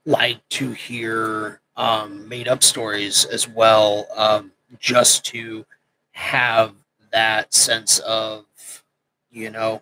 like 0.05 0.47
to 0.49 0.71
hear 0.71 1.61
um, 1.75 2.27
made 2.27 2.47
up 2.47 2.63
stories 2.63 3.25
as 3.25 3.47
well, 3.47 4.07
um, 4.15 4.51
just 4.79 5.25
to 5.25 5.65
have 6.11 6.73
that 7.11 7.53
sense 7.53 7.99
of, 7.99 8.45
you 9.31 9.49
know, 9.49 9.81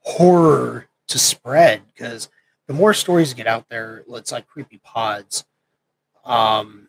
horror 0.00 0.88
to 1.08 1.18
spread 1.18 1.82
because 1.86 2.28
the 2.66 2.74
more 2.74 2.94
stories 2.94 3.34
get 3.34 3.46
out 3.46 3.68
there, 3.68 4.04
it's 4.08 4.32
like 4.32 4.46
creepy 4.46 4.78
pods. 4.78 5.44
Um, 6.24 6.88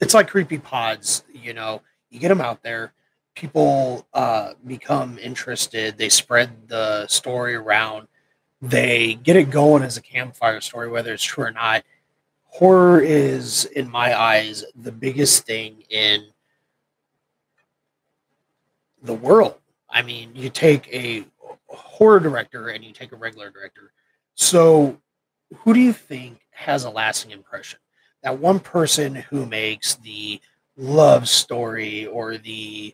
it's 0.00 0.14
like 0.14 0.28
creepy 0.28 0.58
pods, 0.58 1.24
you 1.32 1.54
know, 1.54 1.80
you 2.10 2.20
get 2.20 2.28
them 2.28 2.40
out 2.40 2.62
there, 2.62 2.92
people 3.34 4.06
uh, 4.12 4.52
become 4.66 5.18
interested, 5.18 5.96
they 5.96 6.10
spread 6.10 6.68
the 6.68 7.06
story 7.06 7.54
around, 7.54 8.06
they 8.60 9.14
get 9.14 9.36
it 9.36 9.50
going 9.50 9.82
as 9.82 9.96
a 9.96 10.02
campfire 10.02 10.60
story, 10.60 10.88
whether 10.88 11.12
it's 11.12 11.22
true 11.22 11.44
or 11.44 11.50
not. 11.50 11.84
Horror 12.44 13.00
is, 13.00 13.64
in 13.64 13.90
my 13.90 14.18
eyes, 14.18 14.64
the 14.76 14.92
biggest 14.92 15.44
thing 15.46 15.82
in 15.90 16.26
the 19.02 19.14
world. 19.14 19.56
I 19.94 20.02
mean, 20.02 20.32
you 20.34 20.50
take 20.50 20.92
a 20.92 21.24
horror 21.68 22.18
director 22.18 22.68
and 22.68 22.84
you 22.84 22.92
take 22.92 23.12
a 23.12 23.16
regular 23.16 23.48
director. 23.48 23.92
So, 24.34 25.00
who 25.58 25.72
do 25.72 25.78
you 25.78 25.92
think 25.92 26.40
has 26.50 26.82
a 26.82 26.90
lasting 26.90 27.30
impression? 27.30 27.78
That 28.24 28.40
one 28.40 28.58
person 28.58 29.14
who 29.14 29.46
makes 29.46 29.94
the 29.94 30.40
love 30.76 31.28
story 31.28 32.06
or 32.06 32.36
the, 32.36 32.92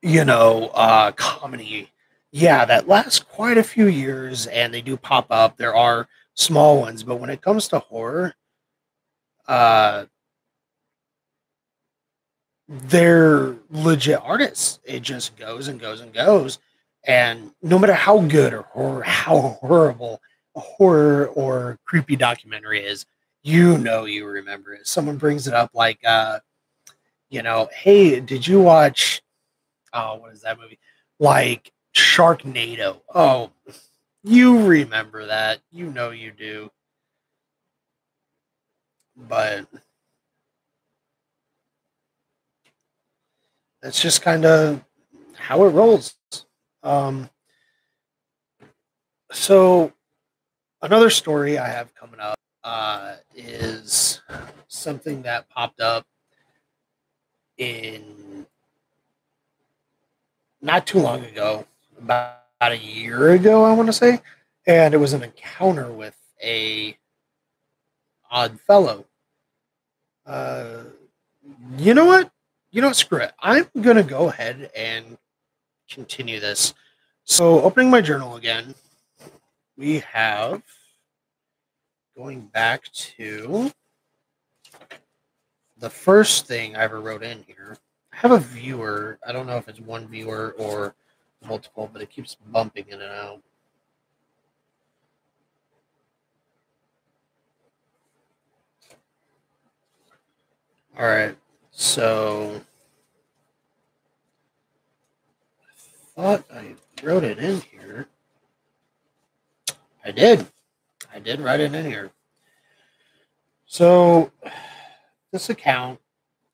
you 0.00 0.24
know, 0.24 0.68
uh, 0.68 1.12
comedy. 1.12 1.92
Yeah, 2.30 2.64
that 2.64 2.88
lasts 2.88 3.18
quite 3.18 3.58
a 3.58 3.62
few 3.62 3.88
years 3.88 4.46
and 4.46 4.72
they 4.72 4.80
do 4.80 4.96
pop 4.96 5.26
up. 5.30 5.58
There 5.58 5.76
are 5.76 6.08
small 6.34 6.80
ones, 6.80 7.02
but 7.02 7.20
when 7.20 7.30
it 7.30 7.42
comes 7.42 7.68
to 7.68 7.78
horror, 7.78 8.34
uh, 9.46 10.06
they're 12.68 13.56
legit 13.70 14.20
artists. 14.22 14.80
It 14.84 15.00
just 15.02 15.36
goes 15.36 15.68
and 15.68 15.80
goes 15.80 16.00
and 16.00 16.12
goes. 16.12 16.58
And 17.06 17.52
no 17.62 17.78
matter 17.78 17.94
how 17.94 18.20
good 18.20 18.52
or 18.52 18.62
hor- 18.62 19.02
how 19.02 19.58
horrible 19.60 20.20
a 20.56 20.60
horror 20.60 21.28
or 21.28 21.78
creepy 21.84 22.16
documentary 22.16 22.84
is, 22.84 23.06
you 23.42 23.78
know 23.78 24.06
you 24.06 24.26
remember 24.26 24.74
it. 24.74 24.86
Someone 24.88 25.16
brings 25.16 25.46
it 25.46 25.54
up 25.54 25.70
like, 25.74 26.00
uh, 26.04 26.40
you 27.30 27.42
know, 27.42 27.68
hey, 27.72 28.20
did 28.20 28.46
you 28.46 28.60
watch? 28.60 29.22
Oh, 29.92 30.16
what 30.16 30.32
is 30.32 30.42
that 30.42 30.58
movie? 30.58 30.78
Like 31.20 31.72
Sharknado. 31.94 33.00
Oh, 33.14 33.52
you 34.24 34.66
remember 34.66 35.26
that. 35.26 35.60
You 35.70 35.90
know 35.90 36.10
you 36.10 36.32
do. 36.32 36.70
But 39.16 39.66
that's 43.86 44.02
just 44.02 44.20
kind 44.20 44.44
of 44.44 44.82
how 45.36 45.64
it 45.64 45.68
rolls. 45.68 46.16
Um, 46.82 47.30
so, 49.30 49.92
another 50.82 51.08
story 51.08 51.56
I 51.56 51.68
have 51.68 51.94
coming 51.94 52.18
up 52.18 52.36
uh, 52.64 53.14
is 53.36 54.22
something 54.66 55.22
that 55.22 55.48
popped 55.50 55.80
up 55.80 56.04
in 57.58 58.44
not 60.60 60.84
too 60.84 60.98
long 60.98 61.24
ago, 61.24 61.64
about 61.96 62.40
a 62.60 62.74
year 62.76 63.34
ago, 63.34 63.62
I 63.62 63.72
want 63.72 63.86
to 63.86 63.92
say, 63.92 64.20
and 64.66 64.94
it 64.94 64.98
was 64.98 65.12
an 65.12 65.22
encounter 65.22 65.92
with 65.92 66.16
a 66.42 66.98
odd 68.32 68.58
fellow. 68.62 69.06
Uh, 70.26 70.82
you 71.78 71.94
know 71.94 72.06
what? 72.06 72.32
You 72.70 72.82
know? 72.82 72.92
Screw 72.92 73.18
it. 73.18 73.32
I'm 73.40 73.66
gonna 73.80 74.02
go 74.02 74.28
ahead 74.28 74.70
and 74.76 75.16
continue 75.88 76.40
this. 76.40 76.74
So, 77.24 77.62
opening 77.62 77.90
my 77.90 78.00
journal 78.00 78.36
again, 78.36 78.74
we 79.76 80.00
have 80.00 80.62
going 82.16 82.46
back 82.46 82.84
to 82.92 83.70
the 85.78 85.90
first 85.90 86.46
thing 86.46 86.76
I 86.76 86.84
ever 86.84 87.00
wrote 87.00 87.22
in 87.22 87.44
here. 87.46 87.76
I 88.12 88.16
have 88.16 88.30
a 88.30 88.38
viewer. 88.38 89.18
I 89.26 89.32
don't 89.32 89.46
know 89.46 89.56
if 89.56 89.68
it's 89.68 89.80
one 89.80 90.08
viewer 90.08 90.54
or 90.58 90.94
multiple, 91.46 91.90
but 91.92 92.00
it 92.00 92.10
keeps 92.10 92.34
bumping 92.34 92.86
in 92.88 93.00
and 93.00 93.12
out. 93.12 93.42
All 100.98 101.06
right. 101.06 101.36
So 101.78 102.62
I 106.16 106.22
thought 106.22 106.44
I 106.50 106.74
wrote 107.02 107.22
it 107.22 107.38
in 107.38 107.60
here. 107.60 108.08
I 110.02 110.10
did. 110.10 110.46
I 111.14 111.18
did 111.18 111.38
write 111.38 111.60
it 111.60 111.74
in 111.74 111.84
here. 111.84 112.12
So 113.66 114.32
this 115.32 115.50
account 115.50 116.00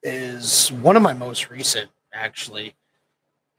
is 0.02 0.72
one 0.72 0.96
of 0.96 1.02
my 1.02 1.12
most 1.12 1.50
recent, 1.50 1.88
actually. 2.12 2.74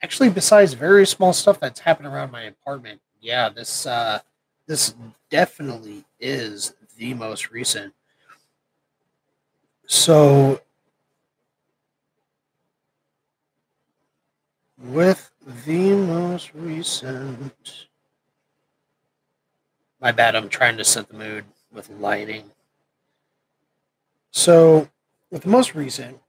Actually, 0.01 0.31
besides 0.31 0.73
very 0.73 1.07
small 1.07 1.31
stuff 1.31 1.61
that's 1.61 1.79
happened 1.79 2.09
around 2.09 2.29
my 2.29 2.41
apartment, 2.41 2.99
yeah, 3.21 3.47
this 3.47 3.85
uh, 3.85 4.19
this 4.67 4.95
definitely 5.29 6.03
is 6.19 6.73
the 6.97 7.13
most 7.13 7.51
recent. 7.51 7.93
So 9.87 10.59
with 14.83 15.31
the 15.65 15.93
most 15.95 16.53
recent 16.53 17.87
my 20.03 20.11
bad. 20.11 20.35
I'm 20.35 20.49
trying 20.49 20.75
to 20.77 20.83
set 20.83 21.07
the 21.07 21.15
mood 21.15 21.45
with 21.71 21.89
lighting. 21.89 22.51
So, 24.31 24.89
with 25.31 25.43
the 25.43 25.49
most 25.49 25.73
recent, 25.75 26.19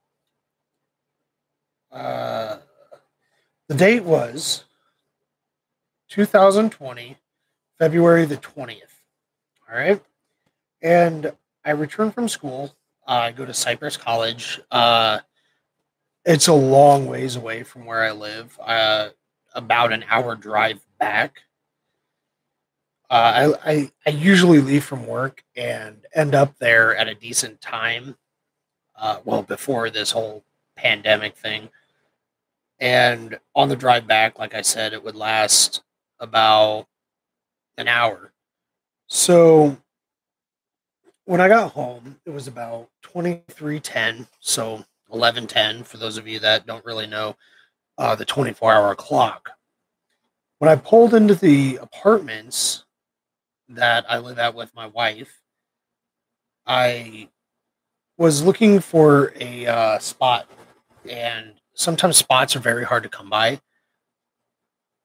uh, 1.90 2.58
the 3.66 3.74
date 3.74 4.04
was 4.04 4.64
2020, 6.08 7.16
February 7.78 8.24
the 8.26 8.36
20th. 8.36 8.78
All 9.68 9.76
right. 9.76 10.00
And 10.80 11.32
I 11.64 11.72
returned 11.72 12.14
from 12.14 12.28
school. 12.28 12.76
Uh, 13.08 13.10
I 13.10 13.32
go 13.32 13.44
to 13.44 13.52
Cypress 13.52 13.96
College. 13.96 14.60
Uh, 14.70 15.18
it's 16.24 16.48
a 16.48 16.54
long 16.54 17.06
ways 17.06 17.36
away 17.36 17.62
from 17.62 17.84
where 17.84 18.02
I 18.02 18.12
live, 18.12 18.58
uh, 18.62 19.10
about 19.54 19.92
an 19.92 20.04
hour 20.08 20.34
drive 20.34 20.80
back. 20.98 21.40
Uh, 23.10 23.54
I, 23.64 23.72
I, 23.72 23.92
I 24.06 24.10
usually 24.10 24.60
leave 24.60 24.84
from 24.84 25.06
work 25.06 25.44
and 25.56 26.06
end 26.14 26.34
up 26.34 26.58
there 26.58 26.96
at 26.96 27.08
a 27.08 27.14
decent 27.14 27.60
time. 27.60 28.16
Uh, 28.96 29.18
well, 29.24 29.42
before 29.42 29.90
this 29.90 30.10
whole 30.10 30.44
pandemic 30.76 31.36
thing, 31.36 31.68
and 32.80 33.38
on 33.54 33.68
the 33.68 33.76
drive 33.76 34.06
back, 34.06 34.38
like 34.38 34.54
I 34.54 34.62
said, 34.62 34.92
it 34.92 35.04
would 35.04 35.14
last 35.14 35.82
about 36.18 36.86
an 37.76 37.88
hour. 37.88 38.32
So 39.06 39.76
when 41.24 41.40
I 41.40 41.48
got 41.48 41.72
home, 41.72 42.16
it 42.24 42.30
was 42.30 42.46
about 42.46 42.88
twenty 43.02 43.42
three 43.48 43.80
ten. 43.80 44.26
So 44.40 44.84
eleven 45.14 45.46
ten 45.46 45.84
for 45.84 45.96
those 45.96 46.18
of 46.18 46.28
you 46.28 46.38
that 46.40 46.66
don't 46.66 46.84
really 46.84 47.06
know 47.06 47.36
uh, 47.96 48.14
the 48.14 48.24
twenty 48.24 48.52
four 48.52 48.72
hour 48.74 48.94
clock. 48.94 49.50
When 50.58 50.70
I 50.70 50.76
pulled 50.76 51.14
into 51.14 51.34
the 51.34 51.76
apartments, 51.76 52.84
that 53.68 54.04
I 54.08 54.18
live 54.18 54.38
at 54.38 54.54
with 54.54 54.74
my 54.74 54.86
wife, 54.86 55.40
I 56.66 57.28
was 58.18 58.42
looking 58.42 58.80
for 58.80 59.32
a 59.40 59.66
uh, 59.66 59.98
spot, 59.98 60.48
and 61.08 61.54
sometimes 61.74 62.16
spots 62.16 62.54
are 62.56 62.60
very 62.60 62.84
hard 62.84 63.02
to 63.02 63.08
come 63.08 63.28
by, 63.28 63.60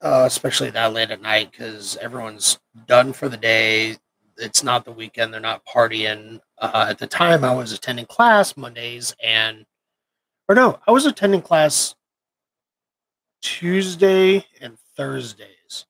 uh, 0.01 0.23
especially 0.25 0.69
that 0.71 0.93
late 0.93 1.11
at 1.11 1.21
night 1.21 1.51
because 1.51 1.97
everyone's 1.97 2.59
done 2.85 3.13
for 3.13 3.29
the 3.29 3.37
day. 3.37 3.97
It's 4.37 4.63
not 4.63 4.85
the 4.85 4.91
weekend; 4.91 5.33
they're 5.33 5.41
not 5.41 5.65
partying. 5.65 6.39
Uh, 6.57 6.87
at 6.89 6.97
the 6.97 7.07
time, 7.07 7.43
I 7.43 7.53
was 7.53 7.71
attending 7.71 8.05
class 8.05 8.55
Mondays 8.55 9.15
and, 9.23 9.65
or 10.49 10.55
no, 10.55 10.79
I 10.87 10.91
was 10.91 11.05
attending 11.05 11.43
class 11.43 11.95
Tuesday 13.39 14.45
and 14.59 14.77
Thursdays. 14.97 15.85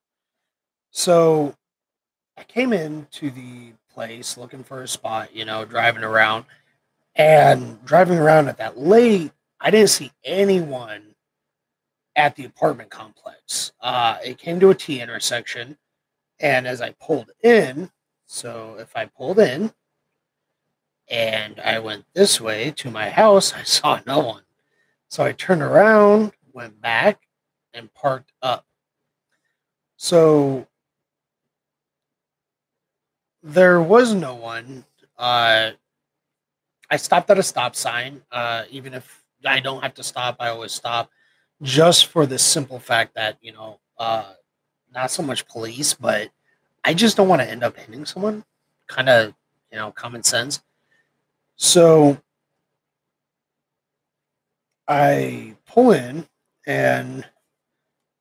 So 0.92 1.56
I 2.38 2.44
came 2.44 2.74
into 2.74 3.32
the 3.32 3.72
place 3.90 4.38
looking 4.38 4.66
for 4.66 4.84
a 4.84 4.88
spot, 4.88 5.34
you 5.34 5.46
know, 5.46 5.64
driving 5.64 6.04
around, 6.04 6.44
and 7.16 7.84
driving 7.86 8.18
around 8.18 8.50
at 8.50 8.58
that 8.58 8.78
late, 8.78 9.32
I 9.62 9.72
didn't 9.72 9.90
see 9.92 10.12
anyone 10.26 11.16
at 12.18 12.36
the 12.36 12.44
apartment 12.44 12.90
complex. 12.90 13.72
Uh, 13.80 14.18
it 14.24 14.38
came 14.38 14.60
to 14.60 14.72
a 14.72 14.76
T 14.76 15.00
intersection, 15.00 15.78
and 16.40 16.68
as 16.68 16.82
I 16.82 16.92
pulled 17.02 17.32
in, 17.44 17.92
so 18.26 18.76
if 18.78 18.96
I 18.96 19.06
pulled 19.06 19.40
in 19.40 19.74
and 21.10 21.62
I 21.62 21.80
went 21.80 22.06
this 22.14 22.42
way 22.42 22.72
to 22.72 22.92
my 22.92 23.10
house, 23.10 23.54
I 23.58 23.64
saw 23.64 24.02
no 24.06 24.20
one. 24.20 24.44
So 25.10 25.24
I 25.24 25.32
turned 25.32 25.64
around, 25.64 26.32
went 26.54 26.80
back, 26.82 27.20
and 27.74 27.94
parked 27.94 28.32
up. 28.42 28.66
So 29.98 30.68
there 33.44 33.82
was 33.82 34.14
no 34.14 34.36
one. 34.36 34.86
Uh, 35.18 35.72
I 36.92 36.98
stopped 36.98 37.30
at 37.30 37.40
a 37.40 37.44
stop 37.44 37.76
sign. 37.76 38.22
Uh, 38.32 38.64
even 38.70 38.94
if 38.94 39.24
I 39.46 39.60
don't 39.60 39.82
have 39.82 39.96
to 39.96 40.04
stop, 40.04 40.38
I 40.40 40.50
always 40.50 40.74
stop 40.74 41.10
just 41.62 42.06
for 42.06 42.26
the 42.26 42.40
simple 42.40 42.80
fact 42.80 43.16
that, 43.16 43.38
you 43.42 43.52
know, 43.52 43.80
uh, 43.98 44.34
not 44.94 45.12
so 45.12 45.24
much 45.24 45.48
police, 45.48 45.94
but 45.94 46.30
I 46.84 46.94
just 46.94 47.18
don't 47.18 47.28
want 47.28 47.42
to 47.42 47.50
end 47.50 47.64
up 47.64 47.76
hitting 47.78 48.06
someone. 48.06 48.44
Kind 48.88 49.10
of, 49.10 49.34
you 49.72 49.78
know, 49.78 49.92
common 49.92 50.24
sense. 50.24 50.62
So 51.56 52.22
I 54.90 55.56
pull 55.68 55.92
in 55.92 56.28
and 56.66 57.24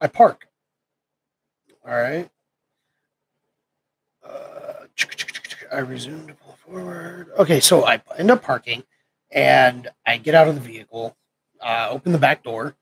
I 0.02 0.06
park. 0.06 0.46
All 1.86 1.94
right. 1.94 2.28
Uh, 4.22 4.84
I 5.72 5.78
resume 5.78 6.26
to 6.26 6.34
pull 6.34 6.56
forward. 6.56 7.30
Okay, 7.38 7.60
so 7.60 7.86
I 7.86 8.02
end 8.18 8.30
up 8.30 8.42
parking 8.42 8.82
and 9.30 9.88
I 10.06 10.18
get 10.18 10.34
out 10.34 10.46
of 10.46 10.56
the 10.56 10.60
vehicle, 10.60 11.16
uh, 11.62 11.88
open 11.90 12.12
the 12.12 12.18
back 12.18 12.42
door, 12.42 12.74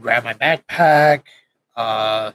grab 0.00 0.22
my 0.22 0.34
backpack, 0.34 1.22
uh, 1.76 2.30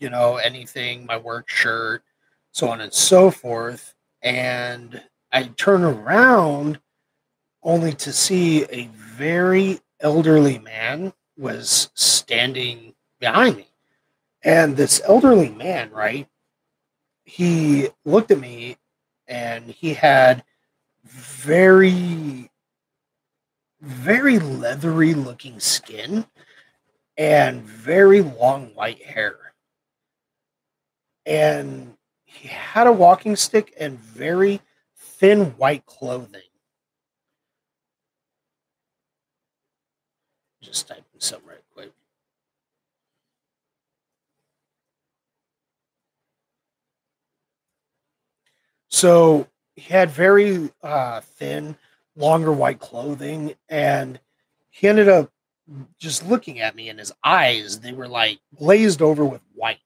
you 0.00 0.10
know, 0.10 0.36
anything, 0.38 1.06
my 1.06 1.18
work 1.18 1.48
shirt, 1.48 2.02
so 2.50 2.68
on 2.68 2.80
and 2.80 2.92
so 2.92 3.30
forth. 3.30 3.94
And 4.22 5.00
I 5.30 5.44
turn 5.44 5.84
around 5.84 6.80
only 7.62 7.92
to 7.92 8.12
see 8.12 8.64
a 8.64 8.88
very 8.96 9.78
elderly 10.00 10.58
man 10.58 11.12
was 11.36 11.90
standing 11.94 12.94
behind 13.20 13.56
me. 13.56 13.68
And 14.42 14.76
this 14.76 15.00
elderly 15.04 15.50
man, 15.50 15.90
right? 15.90 16.28
He 17.24 17.88
looked 18.04 18.30
at 18.30 18.40
me 18.40 18.78
and 19.26 19.64
he 19.64 19.94
had 19.94 20.44
very, 21.04 22.50
very 23.80 24.38
leathery 24.38 25.14
looking 25.14 25.58
skin 25.60 26.26
and 27.16 27.62
very 27.62 28.20
long 28.20 28.74
white 28.74 29.02
hair. 29.02 29.36
And 31.24 31.96
he 32.24 32.48
had 32.48 32.86
a 32.86 32.92
walking 32.92 33.36
stick 33.36 33.74
and 33.78 33.98
very 33.98 34.60
thin 34.96 35.46
white 35.52 35.86
clothing. 35.86 36.42
Just 40.66 40.88
typing 40.88 41.04
something 41.18 41.48
right 41.48 41.60
quick. 41.72 41.92
So 48.88 49.46
he 49.76 49.92
had 49.92 50.10
very 50.10 50.70
uh, 50.82 51.20
thin, 51.20 51.76
longer 52.16 52.50
white 52.50 52.80
clothing, 52.80 53.54
and 53.68 54.18
he 54.70 54.88
ended 54.88 55.08
up 55.08 55.30
just 56.00 56.26
looking 56.26 56.58
at 56.58 56.74
me, 56.74 56.88
and 56.88 56.98
his 56.98 57.12
eyes 57.22 57.78
they 57.78 57.92
were 57.92 58.08
like 58.08 58.40
glazed 58.56 59.02
over 59.02 59.24
with 59.24 59.42
white. 59.54 59.78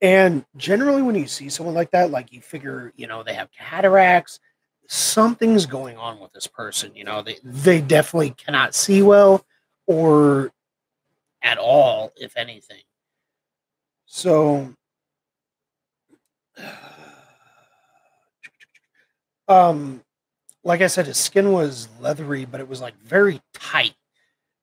And 0.00 0.44
generally, 0.56 1.02
when 1.02 1.16
you 1.16 1.26
see 1.26 1.48
someone 1.48 1.74
like 1.74 1.90
that, 1.90 2.12
like 2.12 2.32
you 2.32 2.40
figure, 2.40 2.92
you 2.94 3.08
know, 3.08 3.24
they 3.24 3.34
have 3.34 3.50
cataracts, 3.50 4.38
something's 4.86 5.66
going 5.66 5.96
on 5.96 6.20
with 6.20 6.32
this 6.32 6.46
person. 6.46 6.94
You 6.94 7.02
know, 7.02 7.22
they 7.22 7.38
they 7.42 7.80
definitely 7.80 8.30
cannot 8.30 8.76
see 8.76 9.02
well, 9.02 9.44
or 9.86 10.52
at 11.42 11.58
all, 11.58 12.12
if 12.16 12.36
anything. 12.36 12.82
So, 14.06 14.74
um, 19.48 20.02
like 20.62 20.80
I 20.80 20.86
said, 20.86 21.06
his 21.06 21.18
skin 21.18 21.52
was 21.52 21.88
leathery, 22.00 22.44
but 22.44 22.60
it 22.60 22.68
was 22.68 22.80
like 22.80 22.96
very 23.00 23.40
tight. 23.52 23.94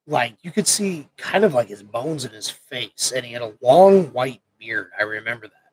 Like 0.08 0.36
you 0.42 0.52
could 0.52 0.68
see 0.68 1.08
kind 1.18 1.46
of 1.46 1.54
like 1.54 1.68
his 1.68 1.84
bones 1.84 2.26
in 2.26 2.32
his 2.32 2.50
face, 2.50 3.14
and 3.16 3.26
he 3.26 3.34
had 3.34 3.44
a 3.44 3.54
long 3.62 4.06
white 4.06 4.42
beard. 4.60 4.90
I 5.00 5.04
remember 5.04 5.48
that, 5.48 5.72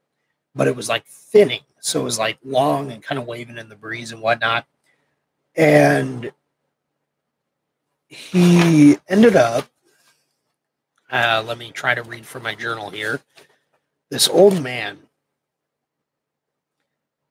but 0.54 0.68
it 0.68 0.76
was 0.76 0.88
like 0.88 1.06
thinning, 1.06 1.62
so 1.80 2.00
it 2.00 2.04
was 2.04 2.18
like 2.18 2.38
long 2.44 2.92
and 2.92 3.02
kind 3.02 3.18
of 3.18 3.26
waving 3.26 3.56
in 3.56 3.68
the 3.68 3.76
breeze 3.76 4.12
and 4.12 4.20
whatnot. 4.20 4.66
And 5.56 6.30
he 8.08 8.98
ended 9.08 9.36
up. 9.36 9.68
Uh, 11.10 11.42
let 11.46 11.58
me 11.58 11.70
try 11.72 11.94
to 11.94 12.02
read 12.02 12.26
from 12.26 12.42
my 12.42 12.54
journal 12.54 12.90
here. 12.90 13.20
This 14.10 14.28
old 14.28 14.62
man 14.62 14.98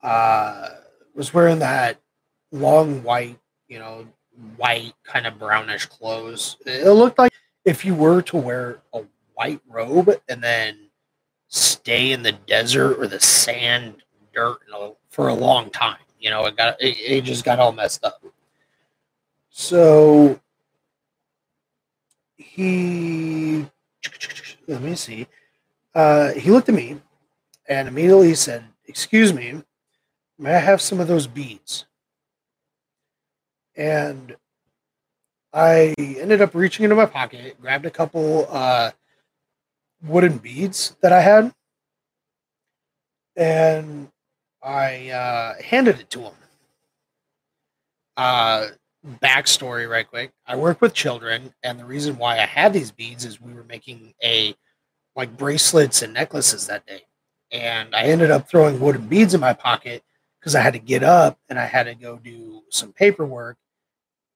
uh, 0.01 0.69
was 1.13 1.33
wearing 1.33 1.59
that 1.59 1.99
long 2.51 3.03
white, 3.03 3.37
you 3.67 3.79
know, 3.79 4.07
white 4.55 4.93
kind 5.03 5.27
of 5.27 5.39
brownish 5.39 5.85
clothes. 5.87 6.57
It 6.65 6.91
looked 6.91 7.19
like 7.19 7.33
if 7.65 7.83
you 7.83 7.95
were 7.95 8.21
to 8.23 8.37
wear 8.37 8.79
a 8.93 9.03
white 9.33 9.61
robe 9.67 10.09
and 10.29 10.43
then 10.43 10.89
stay 11.47 12.11
in 12.11 12.23
the 12.23 12.31
desert 12.31 12.99
or 12.99 13.07
the 13.07 13.19
sand, 13.19 14.03
dirt 14.33 14.59
for 15.09 15.29
a 15.29 15.33
long 15.33 15.69
time. 15.71 15.97
You 16.19 16.29
know, 16.29 16.45
it 16.45 16.55
got 16.55 16.81
it, 16.81 16.97
it 16.99 17.23
just 17.23 17.43
got 17.43 17.59
all 17.59 17.71
messed 17.71 18.03
up. 18.03 18.23
So 19.49 20.39
he 22.37 23.65
let 24.67 24.81
me 24.81 24.95
see. 24.95 25.27
Uh, 25.93 26.33
he 26.33 26.51
looked 26.51 26.69
at 26.69 26.75
me 26.75 27.01
and 27.67 27.87
immediately 27.87 28.35
said, 28.35 28.65
"Excuse 28.85 29.33
me, 29.33 29.63
may 30.37 30.55
I 30.55 30.59
have 30.59 30.81
some 30.81 30.99
of 30.99 31.07
those 31.07 31.27
beads?" 31.27 31.85
And 33.75 34.35
I 35.53 35.95
ended 35.97 36.41
up 36.41 36.53
reaching 36.53 36.83
into 36.83 36.95
my 36.95 37.05
pocket, 37.05 37.59
grabbed 37.59 37.85
a 37.85 37.91
couple 37.91 38.47
uh, 38.49 38.91
wooden 40.03 40.37
beads 40.37 40.95
that 41.01 41.11
I 41.11 41.21
had, 41.21 41.53
and 43.35 44.11
I 44.61 45.09
uh, 45.09 45.61
handed 45.61 45.99
it 45.99 46.09
to 46.11 46.21
him. 46.21 46.33
Backstory, 49.07 49.89
right 49.89 50.07
quick. 50.07 50.31
I 50.45 50.57
work 50.57 50.81
with 50.81 50.93
children, 50.93 51.53
and 51.63 51.79
the 51.79 51.85
reason 51.85 52.17
why 52.17 52.39
I 52.39 52.45
had 52.45 52.73
these 52.73 52.91
beads 52.91 53.23
is 53.23 53.39
we 53.39 53.53
were 53.53 53.63
making 53.63 54.13
a 54.21 54.53
like 55.15 55.35
bracelets 55.37 56.01
and 56.01 56.13
necklaces 56.13 56.67
that 56.67 56.85
day, 56.85 57.03
and 57.51 57.95
I 57.95 58.03
ended 58.03 58.31
up 58.31 58.49
throwing 58.49 58.79
wooden 58.79 59.07
beads 59.07 59.33
in 59.33 59.39
my 59.39 59.53
pocket 59.53 60.03
because 60.39 60.55
I 60.55 60.61
had 60.61 60.73
to 60.73 60.79
get 60.79 61.03
up 61.03 61.39
and 61.47 61.57
I 61.57 61.65
had 61.65 61.83
to 61.83 61.95
go 61.95 62.17
do 62.17 62.63
some 62.69 62.91
paperwork, 62.91 63.57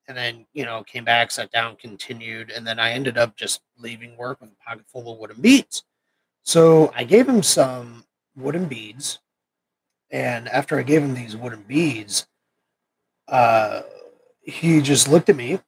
and 0.07 0.17
then 0.17 0.45
you 0.53 0.63
know 0.63 0.83
came 0.83 1.03
back, 1.03 1.31
sat 1.31 1.51
down, 1.51 1.75
continued, 1.75 2.49
and 2.49 2.65
then 2.65 2.79
I 2.79 2.91
ended 2.91 3.17
up 3.17 3.35
just 3.35 3.61
leaving 3.77 4.15
work 4.15 4.39
with 4.39 4.51
a 4.51 4.69
pocket 4.69 4.85
full 4.87 5.11
of 5.11 5.19
wooden 5.19 5.41
beads. 5.41 5.83
So 6.43 6.93
I 6.95 7.03
gave 7.03 7.27
him 7.27 7.43
some 7.43 8.05
wooden 8.37 8.65
beads, 8.65 9.19
and 10.11 10.47
after 10.47 10.79
I 10.79 10.83
gave 10.83 11.03
him 11.03 11.13
these 11.13 11.35
wooden 11.35 11.63
beads, 11.63 12.25
uh, 13.27 13.81
he 14.51 14.81
just 14.81 15.07
looked 15.07 15.29
at 15.29 15.35
me 15.35 15.59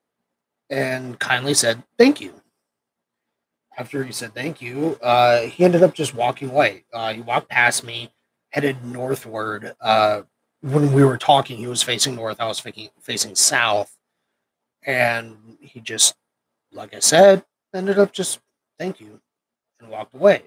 and 0.69 1.19
kindly 1.19 1.53
said, 1.53 1.83
Thank 1.97 2.21
you. 2.21 2.33
After 3.75 4.03
he 4.03 4.11
said 4.11 4.33
thank 4.35 4.61
you, 4.61 4.99
uh, 5.01 5.41
he 5.41 5.65
ended 5.65 5.81
up 5.81 5.95
just 5.95 6.13
walking 6.13 6.49
away. 6.49 6.83
Uh, 6.93 7.13
he 7.13 7.21
walked 7.21 7.49
past 7.49 7.83
me, 7.83 8.11
headed 8.49 8.85
northward. 8.85 9.73
Uh, 9.81 10.21
when 10.61 10.93
we 10.93 11.03
were 11.03 11.17
talking, 11.17 11.57
he 11.57 11.67
was 11.67 11.81
facing 11.81 12.15
north, 12.15 12.39
I 12.39 12.45
was 12.45 12.59
facing, 12.59 12.89
facing 13.01 13.35
south. 13.35 13.97
And 14.85 15.57
he 15.59 15.79
just, 15.79 16.15
like 16.71 16.93
I 16.93 16.99
said, 16.99 17.43
ended 17.73 17.97
up 17.97 18.13
just 18.13 18.39
thank 18.77 18.99
you 18.99 19.19
and 19.79 19.89
walked 19.89 20.13
away. 20.13 20.43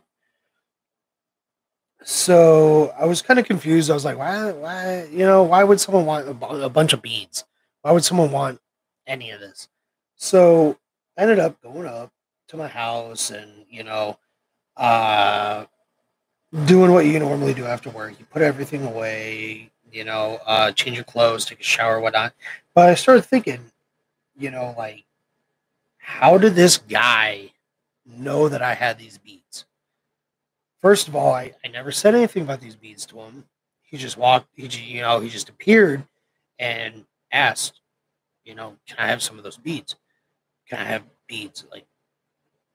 So 2.05 2.95
I 2.99 3.07
was 3.07 3.23
kind 3.23 3.41
of 3.41 3.47
confused. 3.47 3.91
I 3.91 3.95
was 3.95 4.05
like, 4.05 4.19
why, 4.19 4.53
why, 4.53 5.09
you 5.11 5.27
know, 5.27 5.43
why 5.43 5.65
would 5.65 5.81
someone 5.81 6.07
want 6.07 6.29
a, 6.29 6.65
a 6.65 6.69
bunch 6.69 6.93
of 6.93 7.03
beads? 7.03 7.45
Why 7.87 7.93
would 7.93 8.05
someone 8.05 8.33
want 8.33 8.61
any 9.07 9.31
of 9.31 9.39
this? 9.39 9.69
So 10.17 10.77
I 11.17 11.23
ended 11.23 11.39
up 11.39 11.63
going 11.63 11.87
up 11.87 12.11
to 12.49 12.57
my 12.57 12.67
house 12.67 13.31
and, 13.31 13.65
you 13.71 13.85
know, 13.85 14.19
uh, 14.77 15.67
doing 16.65 16.91
what 16.91 17.07
you 17.07 17.17
normally 17.21 17.55
do 17.55 17.65
after 17.65 17.89
work. 17.91 18.19
You 18.19 18.25
put 18.25 18.43
everything 18.43 18.85
away, 18.85 19.71
you 19.93 20.03
know, 20.03 20.41
uh, 20.47 20.73
change 20.73 20.97
your 20.97 21.05
clothes, 21.05 21.45
take 21.45 21.61
a 21.61 21.63
shower, 21.63 22.01
whatnot. 22.01 22.33
But 22.75 22.89
I 22.89 22.95
started 22.97 23.23
thinking, 23.23 23.61
you 24.37 24.51
know, 24.51 24.75
like, 24.77 25.05
how 25.99 26.39
did 26.39 26.57
this 26.57 26.79
guy 26.79 27.53
know 28.05 28.49
that 28.49 28.63
I 28.63 28.75
had 28.75 28.99
these 28.99 29.17
beads? 29.17 29.65
First 30.83 31.07
of 31.07 31.15
all, 31.15 31.33
I, 31.33 31.53
I 31.65 31.69
never 31.69 31.93
said 31.93 32.17
anything 32.17 32.43
about 32.43 32.61
these 32.61 32.75
beads 32.75 33.07
to 33.07 33.21
him. 33.21 33.45
He 33.83 33.97
just 33.97 34.17
walked, 34.17 34.49
he, 34.57 34.67
you 34.67 35.03
know, 35.03 35.21
he 35.21 35.29
just 35.29 35.49
appeared 35.49 36.03
and 36.59 37.05
asked, 37.37 37.81
you 38.45 38.55
know, 38.55 38.77
can 38.89 38.99
I 38.99 39.09
have 39.09 39.23
some 39.23 39.39
of 39.39 39.45
those 39.45 39.59
beads? 39.59 39.97
Can 40.69 40.79
I 40.79 40.85
have 40.85 41.03
beads? 41.27 41.65
Like, 41.71 41.87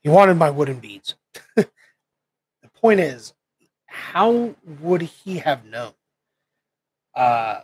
he 0.01 0.09
wanted 0.09 0.35
my 0.35 0.49
wooden 0.49 0.79
beads. 0.79 1.15
the 1.55 1.67
point 2.79 2.99
is, 2.99 3.33
how 3.85 4.55
would 4.79 5.01
he 5.01 5.39
have 5.39 5.65
known? 5.65 5.93
Uh, 7.13 7.61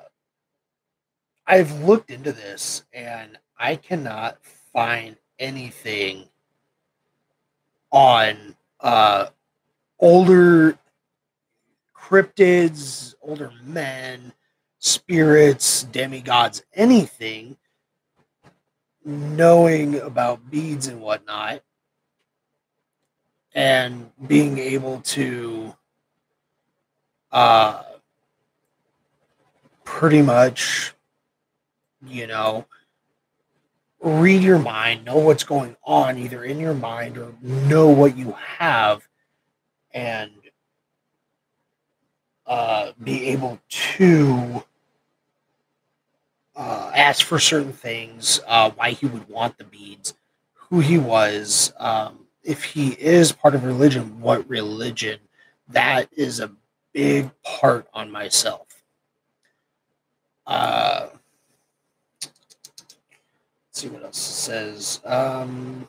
I've 1.46 1.84
looked 1.84 2.12
into 2.12 2.34
this 2.34 2.84
and 2.92 3.38
I 3.58 3.78
cannot 3.78 4.38
find 4.74 5.16
anything 5.40 6.28
on 7.92 8.56
uh, 8.82 9.28
older 10.00 10.78
cryptids, 11.96 13.16
older 13.22 13.52
men, 13.64 14.34
spirits, 14.88 15.84
demigods, 15.84 16.64
anything, 16.74 17.58
knowing 19.06 20.00
about 20.00 20.50
beads 20.52 20.88
and 20.88 21.02
whatnot. 21.02 21.62
and 23.54 24.12
being 24.28 24.60
able 24.60 25.02
to 25.02 25.76
uh, 27.32 27.82
pretty 29.84 30.22
much, 30.22 30.94
you 32.06 32.28
know, 32.28 32.68
read 34.00 34.44
your 34.44 34.60
mind, 34.60 35.04
know 35.04 35.18
what's 35.18 35.44
going 35.44 35.76
on 35.84 36.20
either 36.20 36.44
in 36.44 36.60
your 36.60 36.76
mind 36.76 37.18
or 37.18 37.34
know 37.42 37.90
what 37.90 38.16
you 38.16 38.34
have, 38.60 39.08
and 39.92 40.32
uh, 42.46 42.92
be 43.04 43.30
able 43.30 43.60
to 43.70 44.64
uh, 46.58 46.92
ask 46.96 47.24
for 47.24 47.38
certain 47.38 47.72
things, 47.72 48.42
uh, 48.48 48.72
why 48.72 48.90
he 48.90 49.06
would 49.06 49.30
want 49.30 49.58
the 49.58 49.64
beads, 49.64 50.16
who 50.56 50.80
he 50.80 50.98
was, 50.98 51.72
um, 51.78 52.26
if 52.44 52.64
he 52.64 52.90
is 52.94 53.32
part 53.32 53.54
of 53.54 53.64
religion, 53.64 54.20
what 54.20 54.50
religion. 54.50 55.20
That 55.70 56.10
is 56.16 56.40
a 56.40 56.52
big 56.94 57.30
part 57.44 57.88
on 57.94 58.12
myself. 58.12 58.68
Uh, 60.48 61.10
let's 62.22 62.32
see 63.74 63.90
what 63.90 64.04
else 64.04 64.18
it 64.18 64.34
says. 64.34 65.02
Um, 65.06 65.88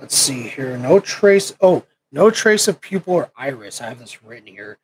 let's 0.00 0.16
see 0.16 0.42
here. 0.42 0.76
No 0.78 0.98
trace. 0.98 1.54
Oh, 1.60 1.84
no 2.10 2.30
trace 2.30 2.66
of 2.66 2.80
pupil 2.80 3.14
or 3.14 3.30
iris. 3.36 3.80
I 3.80 3.88
have 3.88 3.98
this 3.98 4.24
written 4.24 4.46
here. 4.46 4.78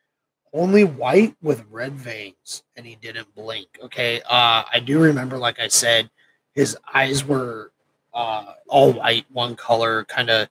Only 0.53 0.85
white 0.85 1.37
with 1.43 1.65
red 1.71 1.93
veins, 1.93 2.63
and 2.77 2.87
he 2.87 2.97
didn't 2.97 3.35
blink. 3.35 3.69
Okay. 3.83 4.21
Uh, 4.23 4.65
I 4.73 4.81
do 4.85 4.99
remember, 4.99 5.39
like 5.39 5.61
I 5.61 5.69
said, 5.69 6.11
his 6.55 6.77
eyes 6.93 7.25
were 7.25 7.73
uh, 8.15 8.55
all 8.67 8.93
white, 8.93 9.27
one 9.31 9.57
color, 9.57 10.05
kind 10.05 10.31
of 10.31 10.49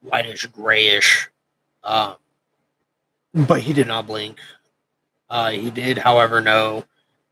whitish, 0.00 0.46
grayish. 0.46 1.28
Um, 1.82 2.16
but 3.34 3.60
he 3.60 3.72
did 3.72 3.86
not 3.86 4.06
blink. 4.06 4.38
Uh, 5.30 5.50
he 5.50 5.70
did, 5.70 5.98
however, 5.98 6.40
know 6.40 6.84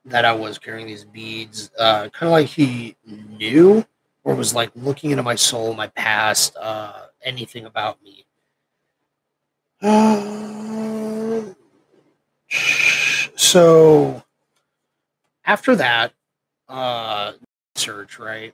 that 0.04 0.24
I 0.24 0.32
was 0.32 0.58
carrying 0.58 0.86
these 0.86 1.04
beads. 1.04 1.70
Uh, 1.78 2.08
kind 2.10 2.28
of 2.28 2.32
like 2.32 2.46
he 2.46 2.96
knew 3.06 3.84
or 4.24 4.34
was 4.34 4.54
like 4.54 4.70
looking 4.74 5.10
into 5.10 5.22
my 5.22 5.34
soul, 5.34 5.74
my 5.74 5.86
past, 5.88 6.56
uh, 6.60 7.06
anything 7.22 7.64
about 7.64 7.98
me. 8.02 8.24
so 13.46 14.24
after 15.44 15.76
that, 15.76 16.12
uh, 16.68 17.32
search, 17.76 18.18
right? 18.18 18.52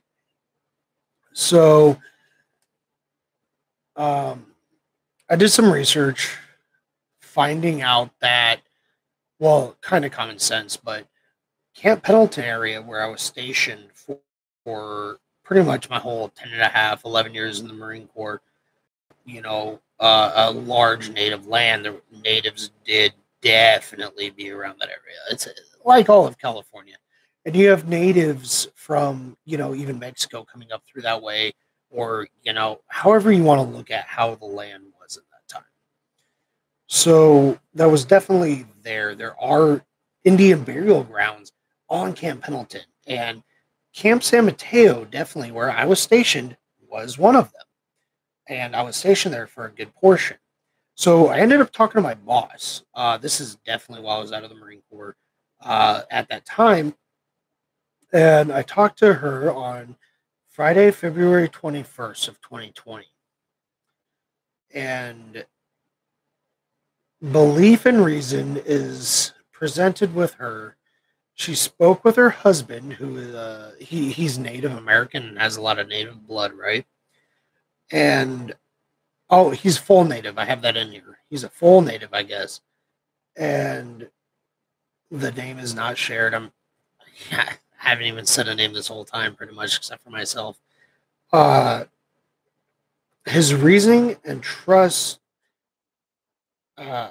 So, 1.32 1.96
um, 3.96 4.46
I 5.30 5.36
did 5.36 5.48
some 5.48 5.72
research 5.72 6.36
finding 7.20 7.80
out 7.80 8.10
that, 8.20 8.60
well, 9.38 9.76
kind 9.80 10.04
of 10.04 10.12
common 10.12 10.38
sense, 10.38 10.76
but 10.76 11.06
Camp 11.74 12.02
Pendleton 12.02 12.44
area 12.44 12.82
where 12.82 13.02
I 13.02 13.08
was 13.08 13.22
stationed 13.22 13.88
for, 13.94 14.18
for 14.62 15.20
pretty 15.42 15.66
much 15.66 15.88
my 15.88 15.98
whole 15.98 16.28
10 16.28 16.52
and 16.52 16.60
a 16.60 16.68
half, 16.68 17.06
11 17.06 17.32
years 17.32 17.60
in 17.60 17.68
the 17.68 17.72
Marine 17.72 18.08
Corps, 18.08 18.42
you 19.24 19.40
know, 19.40 19.80
uh, 19.98 20.32
a 20.34 20.50
large 20.50 21.10
native 21.10 21.46
land. 21.46 21.86
The 21.86 21.98
natives 22.22 22.72
did 22.84 23.14
definitely 23.42 24.30
be 24.30 24.50
around 24.50 24.78
that 24.80 24.88
area. 24.88 25.18
It's 25.30 25.48
like 25.84 26.08
all 26.08 26.26
of 26.26 26.38
California. 26.38 26.96
And 27.44 27.56
you 27.56 27.68
have 27.70 27.88
natives 27.88 28.68
from, 28.76 29.36
you 29.44 29.58
know, 29.58 29.74
even 29.74 29.98
Mexico 29.98 30.44
coming 30.44 30.70
up 30.72 30.82
through 30.86 31.02
that 31.02 31.20
way, 31.20 31.52
or, 31.90 32.28
you 32.42 32.52
know, 32.52 32.80
however 32.86 33.32
you 33.32 33.42
want 33.42 33.60
to 33.60 33.76
look 33.76 33.90
at 33.90 34.04
how 34.04 34.36
the 34.36 34.46
land 34.46 34.84
was 35.00 35.16
at 35.16 35.24
that 35.24 35.52
time. 35.52 35.66
So 36.86 37.58
that 37.74 37.90
was 37.90 38.04
definitely 38.04 38.66
there. 38.82 39.14
There 39.14 39.38
are 39.42 39.84
Indian 40.24 40.62
burial 40.62 41.02
grounds 41.02 41.52
on 41.88 42.12
Camp 42.12 42.42
Pendleton. 42.42 42.82
And 43.08 43.42
Camp 43.92 44.22
San 44.22 44.46
Mateo, 44.46 45.04
definitely 45.04 45.50
where 45.50 45.70
I 45.70 45.84
was 45.84 46.00
stationed, 46.00 46.56
was 46.88 47.18
one 47.18 47.34
of 47.34 47.52
them. 47.52 47.62
And 48.48 48.76
I 48.76 48.82
was 48.82 48.96
stationed 48.96 49.34
there 49.34 49.48
for 49.48 49.66
a 49.66 49.72
good 49.72 49.92
portion. 49.94 50.36
So 50.94 51.28
I 51.28 51.38
ended 51.38 51.60
up 51.60 51.72
talking 51.72 51.98
to 51.98 52.02
my 52.02 52.14
boss. 52.14 52.84
Uh, 52.94 53.16
this 53.18 53.40
is 53.40 53.56
definitely 53.66 54.04
while 54.04 54.18
I 54.18 54.20
was 54.20 54.32
out 54.32 54.44
of 54.44 54.50
the 54.50 54.56
Marine 54.56 54.82
Corps 54.90 55.16
uh, 55.60 56.02
at 56.10 56.28
that 56.28 56.44
time. 56.44 56.94
And 58.12 58.52
I 58.52 58.62
talked 58.62 58.98
to 58.98 59.14
her 59.14 59.52
on 59.52 59.96
Friday, 60.50 60.90
February 60.90 61.48
21st 61.48 62.28
of 62.28 62.40
2020. 62.42 63.06
And 64.74 65.46
belief 67.30 67.86
and 67.86 68.04
reason 68.04 68.60
is 68.64 69.32
presented 69.52 70.14
with 70.14 70.34
her. 70.34 70.76
She 71.34 71.54
spoke 71.54 72.04
with 72.04 72.16
her 72.16 72.28
husband, 72.28 72.92
who 72.92 73.34
uh, 73.34 73.72
he 73.78 74.12
he's 74.12 74.38
Native 74.38 74.72
American 74.72 75.28
and 75.28 75.38
has 75.38 75.56
a 75.56 75.62
lot 75.62 75.78
of 75.78 75.88
Native 75.88 76.26
blood, 76.26 76.52
right? 76.52 76.84
And 77.90 78.54
oh, 79.32 79.50
he's 79.50 79.78
full 79.78 80.04
Native. 80.04 80.38
I 80.38 80.44
have 80.44 80.62
that 80.62 80.76
in 80.76 80.92
here. 80.92 81.18
He's 81.28 81.42
a 81.42 81.48
full 81.48 81.80
Native, 81.80 82.10
I 82.12 82.22
guess. 82.22 82.60
And 83.34 84.08
the 85.10 85.32
name 85.32 85.58
is 85.58 85.74
not 85.74 85.98
shared. 85.98 86.34
I'm 86.34 86.52
I 87.32 87.54
haven't 87.78 88.06
even 88.06 88.26
said 88.26 88.46
a 88.46 88.54
name 88.54 88.74
this 88.74 88.88
whole 88.88 89.04
time, 89.04 89.34
pretty 89.34 89.54
much, 89.54 89.76
except 89.76 90.04
for 90.04 90.10
myself. 90.10 90.60
Uh, 91.32 91.84
his 93.26 93.54
reasoning 93.54 94.16
and 94.24 94.42
trust. 94.42 95.18
Uh, 96.76 97.08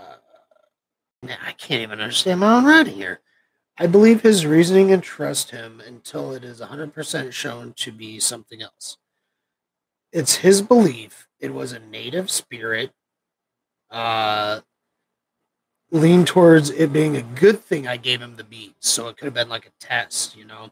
I 1.23 1.51
can't 1.57 1.81
even 1.81 2.01
understand 2.01 2.39
my 2.39 2.53
own 2.53 2.65
writing 2.65 2.95
here. 2.95 3.19
I 3.77 3.87
believe 3.87 4.21
his 4.21 4.45
reasoning 4.45 4.91
and 4.91 5.01
trust 5.01 5.51
him 5.51 5.81
until 5.85 6.33
it 6.33 6.43
is 6.43 6.61
100% 6.61 7.31
shown 7.31 7.73
to 7.77 7.91
be 7.91 8.19
something 8.19 8.61
else. 8.61 8.97
It's 10.11 10.35
his 10.35 10.61
belief 10.61 11.27
it 11.39 11.53
was 11.53 11.71
a 11.71 11.79
native 11.79 12.29
spirit 12.29 12.91
uh, 13.89 14.61
lean 15.91 16.23
towards 16.23 16.69
it 16.69 16.93
being 16.93 17.17
a 17.17 17.21
good 17.21 17.59
thing 17.61 17.87
I 17.87 17.97
gave 17.97 18.21
him 18.21 18.35
the 18.35 18.43
beats. 18.43 18.89
So 18.89 19.07
it 19.07 19.17
could 19.17 19.25
have 19.25 19.33
been 19.33 19.49
like 19.49 19.65
a 19.65 19.85
test, 19.85 20.37
you 20.37 20.45
know, 20.45 20.71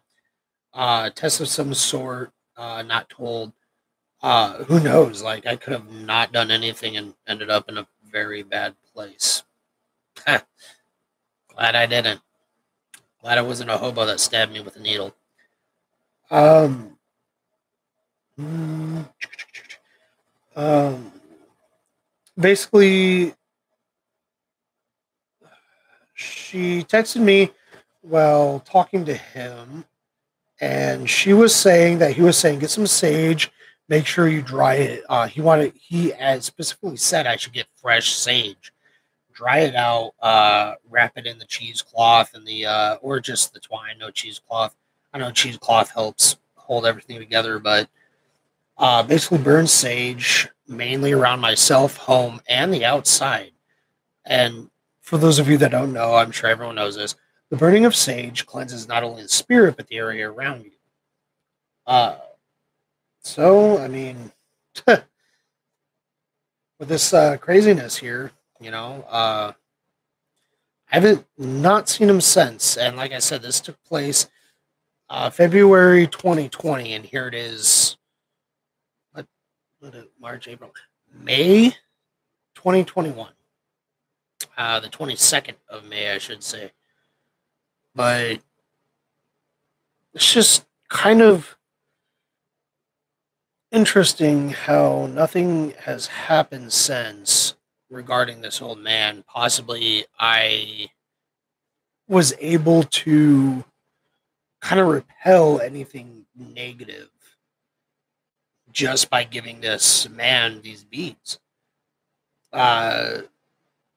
uh, 0.74 1.04
a 1.08 1.12
test 1.12 1.42
of 1.42 1.50
some 1.50 1.74
sort, 1.74 2.32
uh, 2.56 2.84
not 2.84 3.10
told. 3.10 3.52
Uh, 4.22 4.64
who 4.66 4.80
knows? 4.80 5.22
Like 5.22 5.46
I 5.46 5.56
could 5.56 5.74
have 5.74 5.92
not 5.92 6.32
done 6.32 6.52
anything 6.52 6.98
and 6.98 7.14
ended 7.28 7.50
up 7.50 7.70
in 7.70 7.78
a 7.78 7.88
very 8.10 8.44
bad 8.44 8.76
place. 8.94 9.44
Glad 10.26 10.46
I 11.58 11.86
didn't. 11.86 12.22
Glad 13.22 13.38
I 13.38 13.42
wasn't 13.42 13.70
a 13.70 13.78
hobo 13.78 14.06
that 14.06 14.20
stabbed 14.20 14.54
me 14.54 14.62
with 14.62 14.76
a 14.76 14.80
needle. 14.80 15.16
Um, 16.32 16.99
um 20.56 21.12
basically, 22.40 23.34
she 26.14 26.84
texted 26.84 27.22
me 27.22 27.52
while 28.02 28.60
talking 28.62 29.06
to 29.06 29.14
him, 29.14 29.86
and 30.62 31.10
she 31.10 31.34
was 31.34 31.54
saying 31.54 32.00
that 32.00 32.14
he 32.14 32.22
was 32.22 32.38
saying 32.38 32.60
get 32.60 32.70
some 32.70 32.88
sage, 32.88 33.52
make 33.90 34.06
sure 34.06 34.28
you 34.28 34.42
dry 34.42 34.76
it. 34.76 35.04
Uh, 35.10 35.28
he 35.28 35.42
wanted 35.42 35.74
he 35.76 36.12
had 36.12 36.44
specifically 36.44 36.98
said 36.98 37.28
I 37.28 37.36
should 37.36 37.54
get 37.54 37.68
fresh 37.76 38.14
sage, 38.14 38.72
dry 39.34 39.60
it 39.60 39.76
out, 39.76 40.14
uh, 40.22 40.76
wrap 40.90 41.18
it 41.18 41.26
in 41.26 41.38
the 41.40 41.46
cheesecloth 41.46 42.34
and 42.34 42.46
the 42.46 42.66
uh, 42.66 42.96
or 43.02 43.20
just 43.20 43.54
the 43.54 43.60
twine, 43.60 43.98
no 44.00 44.10
cheesecloth. 44.12 44.76
I 45.14 45.18
know 45.18 45.32
cheesecloth 45.32 45.92
helps 45.92 46.38
hold 46.56 46.86
everything 46.86 47.18
together, 47.20 47.60
but 47.60 47.90
uh, 48.80 49.04
basically 49.04 49.38
burn 49.38 49.68
sage 49.68 50.48
mainly 50.68 51.12
around 51.12 51.40
myself, 51.42 51.98
home, 51.98 52.42
and 52.48 52.74
the 52.74 52.86
outside. 52.86 53.52
And 54.26 54.70
for 55.02 55.18
those 55.18 55.38
of 55.40 55.50
you 55.50 55.58
that 55.58 55.72
don't 55.72 55.94
know, 55.94 56.16
I'm 56.16 56.32
sure 56.32 56.50
everyone 56.50 56.76
knows 56.76 56.96
this. 56.96 57.16
The 57.50 57.58
burning 57.58 57.86
of 57.86 57.96
sage 57.96 58.46
cleanses 58.46 58.88
not 58.88 59.04
only 59.04 59.24
the 59.24 59.30
spirit 59.30 59.76
but 59.76 59.88
the 59.88 59.98
area 59.98 60.30
around 60.30 60.66
you. 60.66 60.72
Uh, 61.86 62.18
so 63.22 63.80
I 63.80 63.88
mean, 63.88 64.32
with 64.88 65.04
this 66.80 67.14
uh, 67.14 67.38
craziness 67.38 67.98
here, 67.98 68.32
you 68.60 68.72
know, 68.72 69.06
uh, 69.10 69.54
I 70.92 70.96
haven't 70.96 71.26
not 71.38 71.90
seen 71.90 72.10
him 72.10 72.22
since. 72.22 72.78
And 72.78 72.96
like 72.96 73.12
I 73.12 73.20
said, 73.20 73.42
this 73.42 73.60
took 73.60 73.82
place 73.84 74.28
uh, 75.10 75.30
February 75.30 76.08
2020, 76.08 76.94
and 76.94 77.06
here 77.06 77.28
it 77.28 77.34
is. 77.34 77.89
March, 80.20 80.48
April, 80.48 80.72
May 81.14 81.70
2021 82.56 83.30
uh, 84.58 84.80
the 84.80 84.90
22nd 84.90 85.56
of 85.70 85.86
May, 85.86 86.14
I 86.14 86.18
should 86.18 86.44
say. 86.44 86.72
But 87.96 88.40
it's 90.14 90.34
just 90.34 90.66
kind 90.90 91.22
of 91.22 91.58
interesting 93.72 94.50
how 94.50 95.08
nothing 95.12 95.74
has 95.82 96.08
happened 96.08 96.74
since 96.74 97.56
regarding 97.90 98.42
this 98.42 98.62
old 98.62 98.80
man. 98.80 99.24
Possibly 99.28 100.06
I 100.20 100.90
was 102.08 102.34
able 102.40 102.84
to 102.84 103.64
kind 104.62 104.82
of 104.82 104.88
repel 104.88 105.62
anything 105.62 106.26
negative 106.36 107.10
just 108.80 109.10
by 109.10 109.26
giving 109.26 109.60
this 109.60 110.08
man 110.08 110.62
these 110.62 110.86
beads. 110.86 111.38
Uh, 112.54 113.24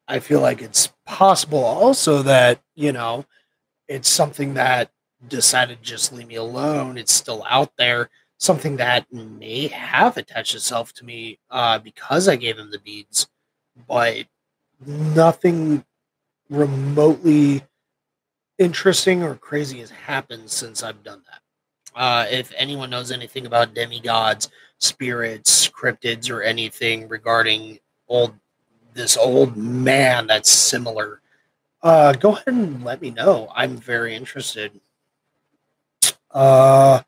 I 0.09 0.19
feel 0.19 0.41
like 0.41 0.61
it's 0.61 0.93
possible 1.07 1.63
also 1.63 2.23
that, 2.23 2.61
you 2.75 2.91
know, 2.91 3.25
it's 3.87 4.09
something 4.09 4.55
that 4.55 4.91
decided 5.29 5.79
to 5.79 5.85
just 5.85 6.13
leave 6.13 6.27
me 6.27 6.35
alone. 6.35 6.99
It's 6.99 7.13
still 7.13 7.47
out 7.49 7.71
there. 7.79 8.11
Something 8.39 8.77
that 8.79 9.07
may 9.13 9.69
have 9.69 10.17
attached 10.17 10.57
itself 10.57 10.93
to 10.95 11.05
me 11.05 11.39
uh, 11.49 11.79
because 11.79 12.27
I 12.27 12.35
gave 12.35 12.59
him 12.59 12.73
the 12.73 12.81
beads, 12.81 13.29
but 13.87 14.27
nothing 14.85 15.85
remotely 16.51 17.63
interesting 18.59 19.23
or 19.23 19.37
crazy 19.37 19.79
has 19.79 19.93
happened 19.93 20.51
since 20.51 20.83
I've 20.83 21.05
done 21.05 21.23
that. 21.31 21.43
Uh, 21.95 22.27
if 22.31 22.53
anyone 22.57 22.91
knows 22.91 23.13
anything 23.13 23.47
about 23.47 23.75
demigods, 23.75 24.49
spirits, 24.83 25.69
cryptids, 25.69 26.31
or 26.31 26.43
anything 26.43 27.09
regarding 27.09 27.79
old 28.09 28.35
this 28.95 29.17
old 29.17 29.57
man 29.57 30.27
that's 30.27 30.51
similar, 30.51 31.23
uh, 31.83 32.13
go 32.13 32.33
ahead 32.33 32.49
and 32.49 32.85
let 32.85 33.01
me 33.01 33.11
know. 33.11 33.51
I'm 33.55 33.77
very 33.77 34.15
interested. 34.15 34.79
Uh, 36.31 37.01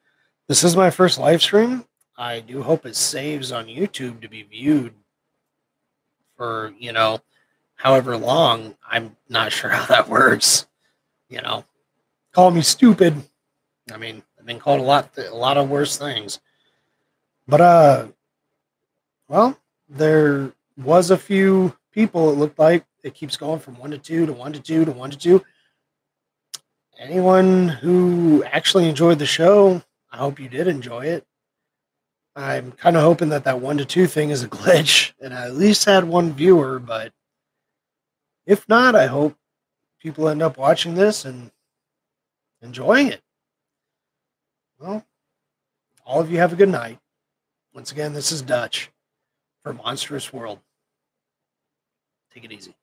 this 0.49 0.65
is 0.65 0.77
my 0.77 0.91
first 0.91 1.19
live 1.19 1.43
stream. 1.43 1.85
I 2.17 2.41
do 2.41 2.63
hope 2.63 2.87
it 2.87 2.97
saves 2.97 3.53
on 3.53 3.67
YouTube 3.67 4.21
to 4.23 4.29
be 4.29 4.45
viewed 4.45 4.95
for, 6.37 6.73
you 6.79 6.93
know, 6.93 7.21
however 7.75 8.17
long. 8.17 8.77
I'm 8.89 9.17
not 9.29 9.53
sure 9.53 9.71
how 9.71 9.85
that 9.87 10.09
works. 10.09 10.67
You 11.29 11.43
know, 11.43 11.65
call 12.33 12.51
me 12.51 12.63
stupid. 12.63 13.21
I 13.93 13.97
mean, 13.97 14.23
I've 14.39 14.47
been 14.47 14.59
called 14.59 14.81
a 14.81 14.85
lot, 14.85 15.19
a 15.19 15.35
lot 15.35 15.59
of 15.59 15.69
worse 15.69 15.97
things. 15.99 16.41
But 17.47 17.61
uh, 17.61 18.07
well, 19.29 19.59
there 19.89 20.53
was 20.77 21.11
a 21.11 21.19
few 21.19 21.77
people. 21.93 22.31
It 22.31 22.37
looked 22.37 22.59
like 22.59 22.85
it 23.03 23.15
keeps 23.15 23.37
going 23.37 23.61
from 23.61 23.79
one 23.79 23.91
to 23.91 23.99
two 23.99 24.27
to 24.27 24.33
one 24.33 24.53
to 24.53 24.61
two 24.61 24.85
to 24.85 24.93
one 24.93 25.11
to 25.11 25.19
two. 25.19 25.45
Anyone 26.99 27.69
who 27.69 28.45
actually 28.45 28.89
enjoyed 28.89 29.19
the 29.19 29.27
show, 29.27 29.83
I 30.11 30.17
hope 30.17 30.39
you 30.39 30.49
did 30.49 30.69
enjoy 30.69 31.07
it. 31.07 31.27
I'm 32.37 32.73
kind 32.73 32.97
of 32.97 33.03
hoping 33.03 33.29
that 33.29 33.45
that 33.45 33.61
one 33.61 33.79
to 33.79 33.85
two 33.85 34.07
thing 34.07 34.31
is 34.31 34.43
a 34.43 34.49
glitch 34.49 35.13
and 35.21 35.35
I 35.35 35.47
at 35.47 35.55
least 35.55 35.85
had 35.85 36.05
one 36.05 36.33
viewer, 36.33 36.79
but 36.79 37.13
if 38.47 38.69
not, 38.69 38.95
I 38.95 39.07
hope 39.07 39.37
people 40.01 40.29
end 40.29 40.43
up 40.43 40.59
watching 40.59 40.95
this 40.95 41.25
and 41.25 41.51
enjoying 42.61 43.09
it. 43.09 43.23
Well, 44.79 45.05
all 46.05 46.21
of 46.21 46.31
you 46.31 46.39
have 46.39 46.53
a 46.53 46.57
good 46.57 46.69
night. 46.69 46.99
Once 47.75 47.91
again, 47.91 48.13
this 48.13 48.31
is 48.31 48.41
Dutch 48.41 48.93
for 49.65 49.73
Monstrous 49.73 50.33
World. 50.33 50.61
Take 52.33 52.45
it 52.45 52.53
easy. 52.53 52.77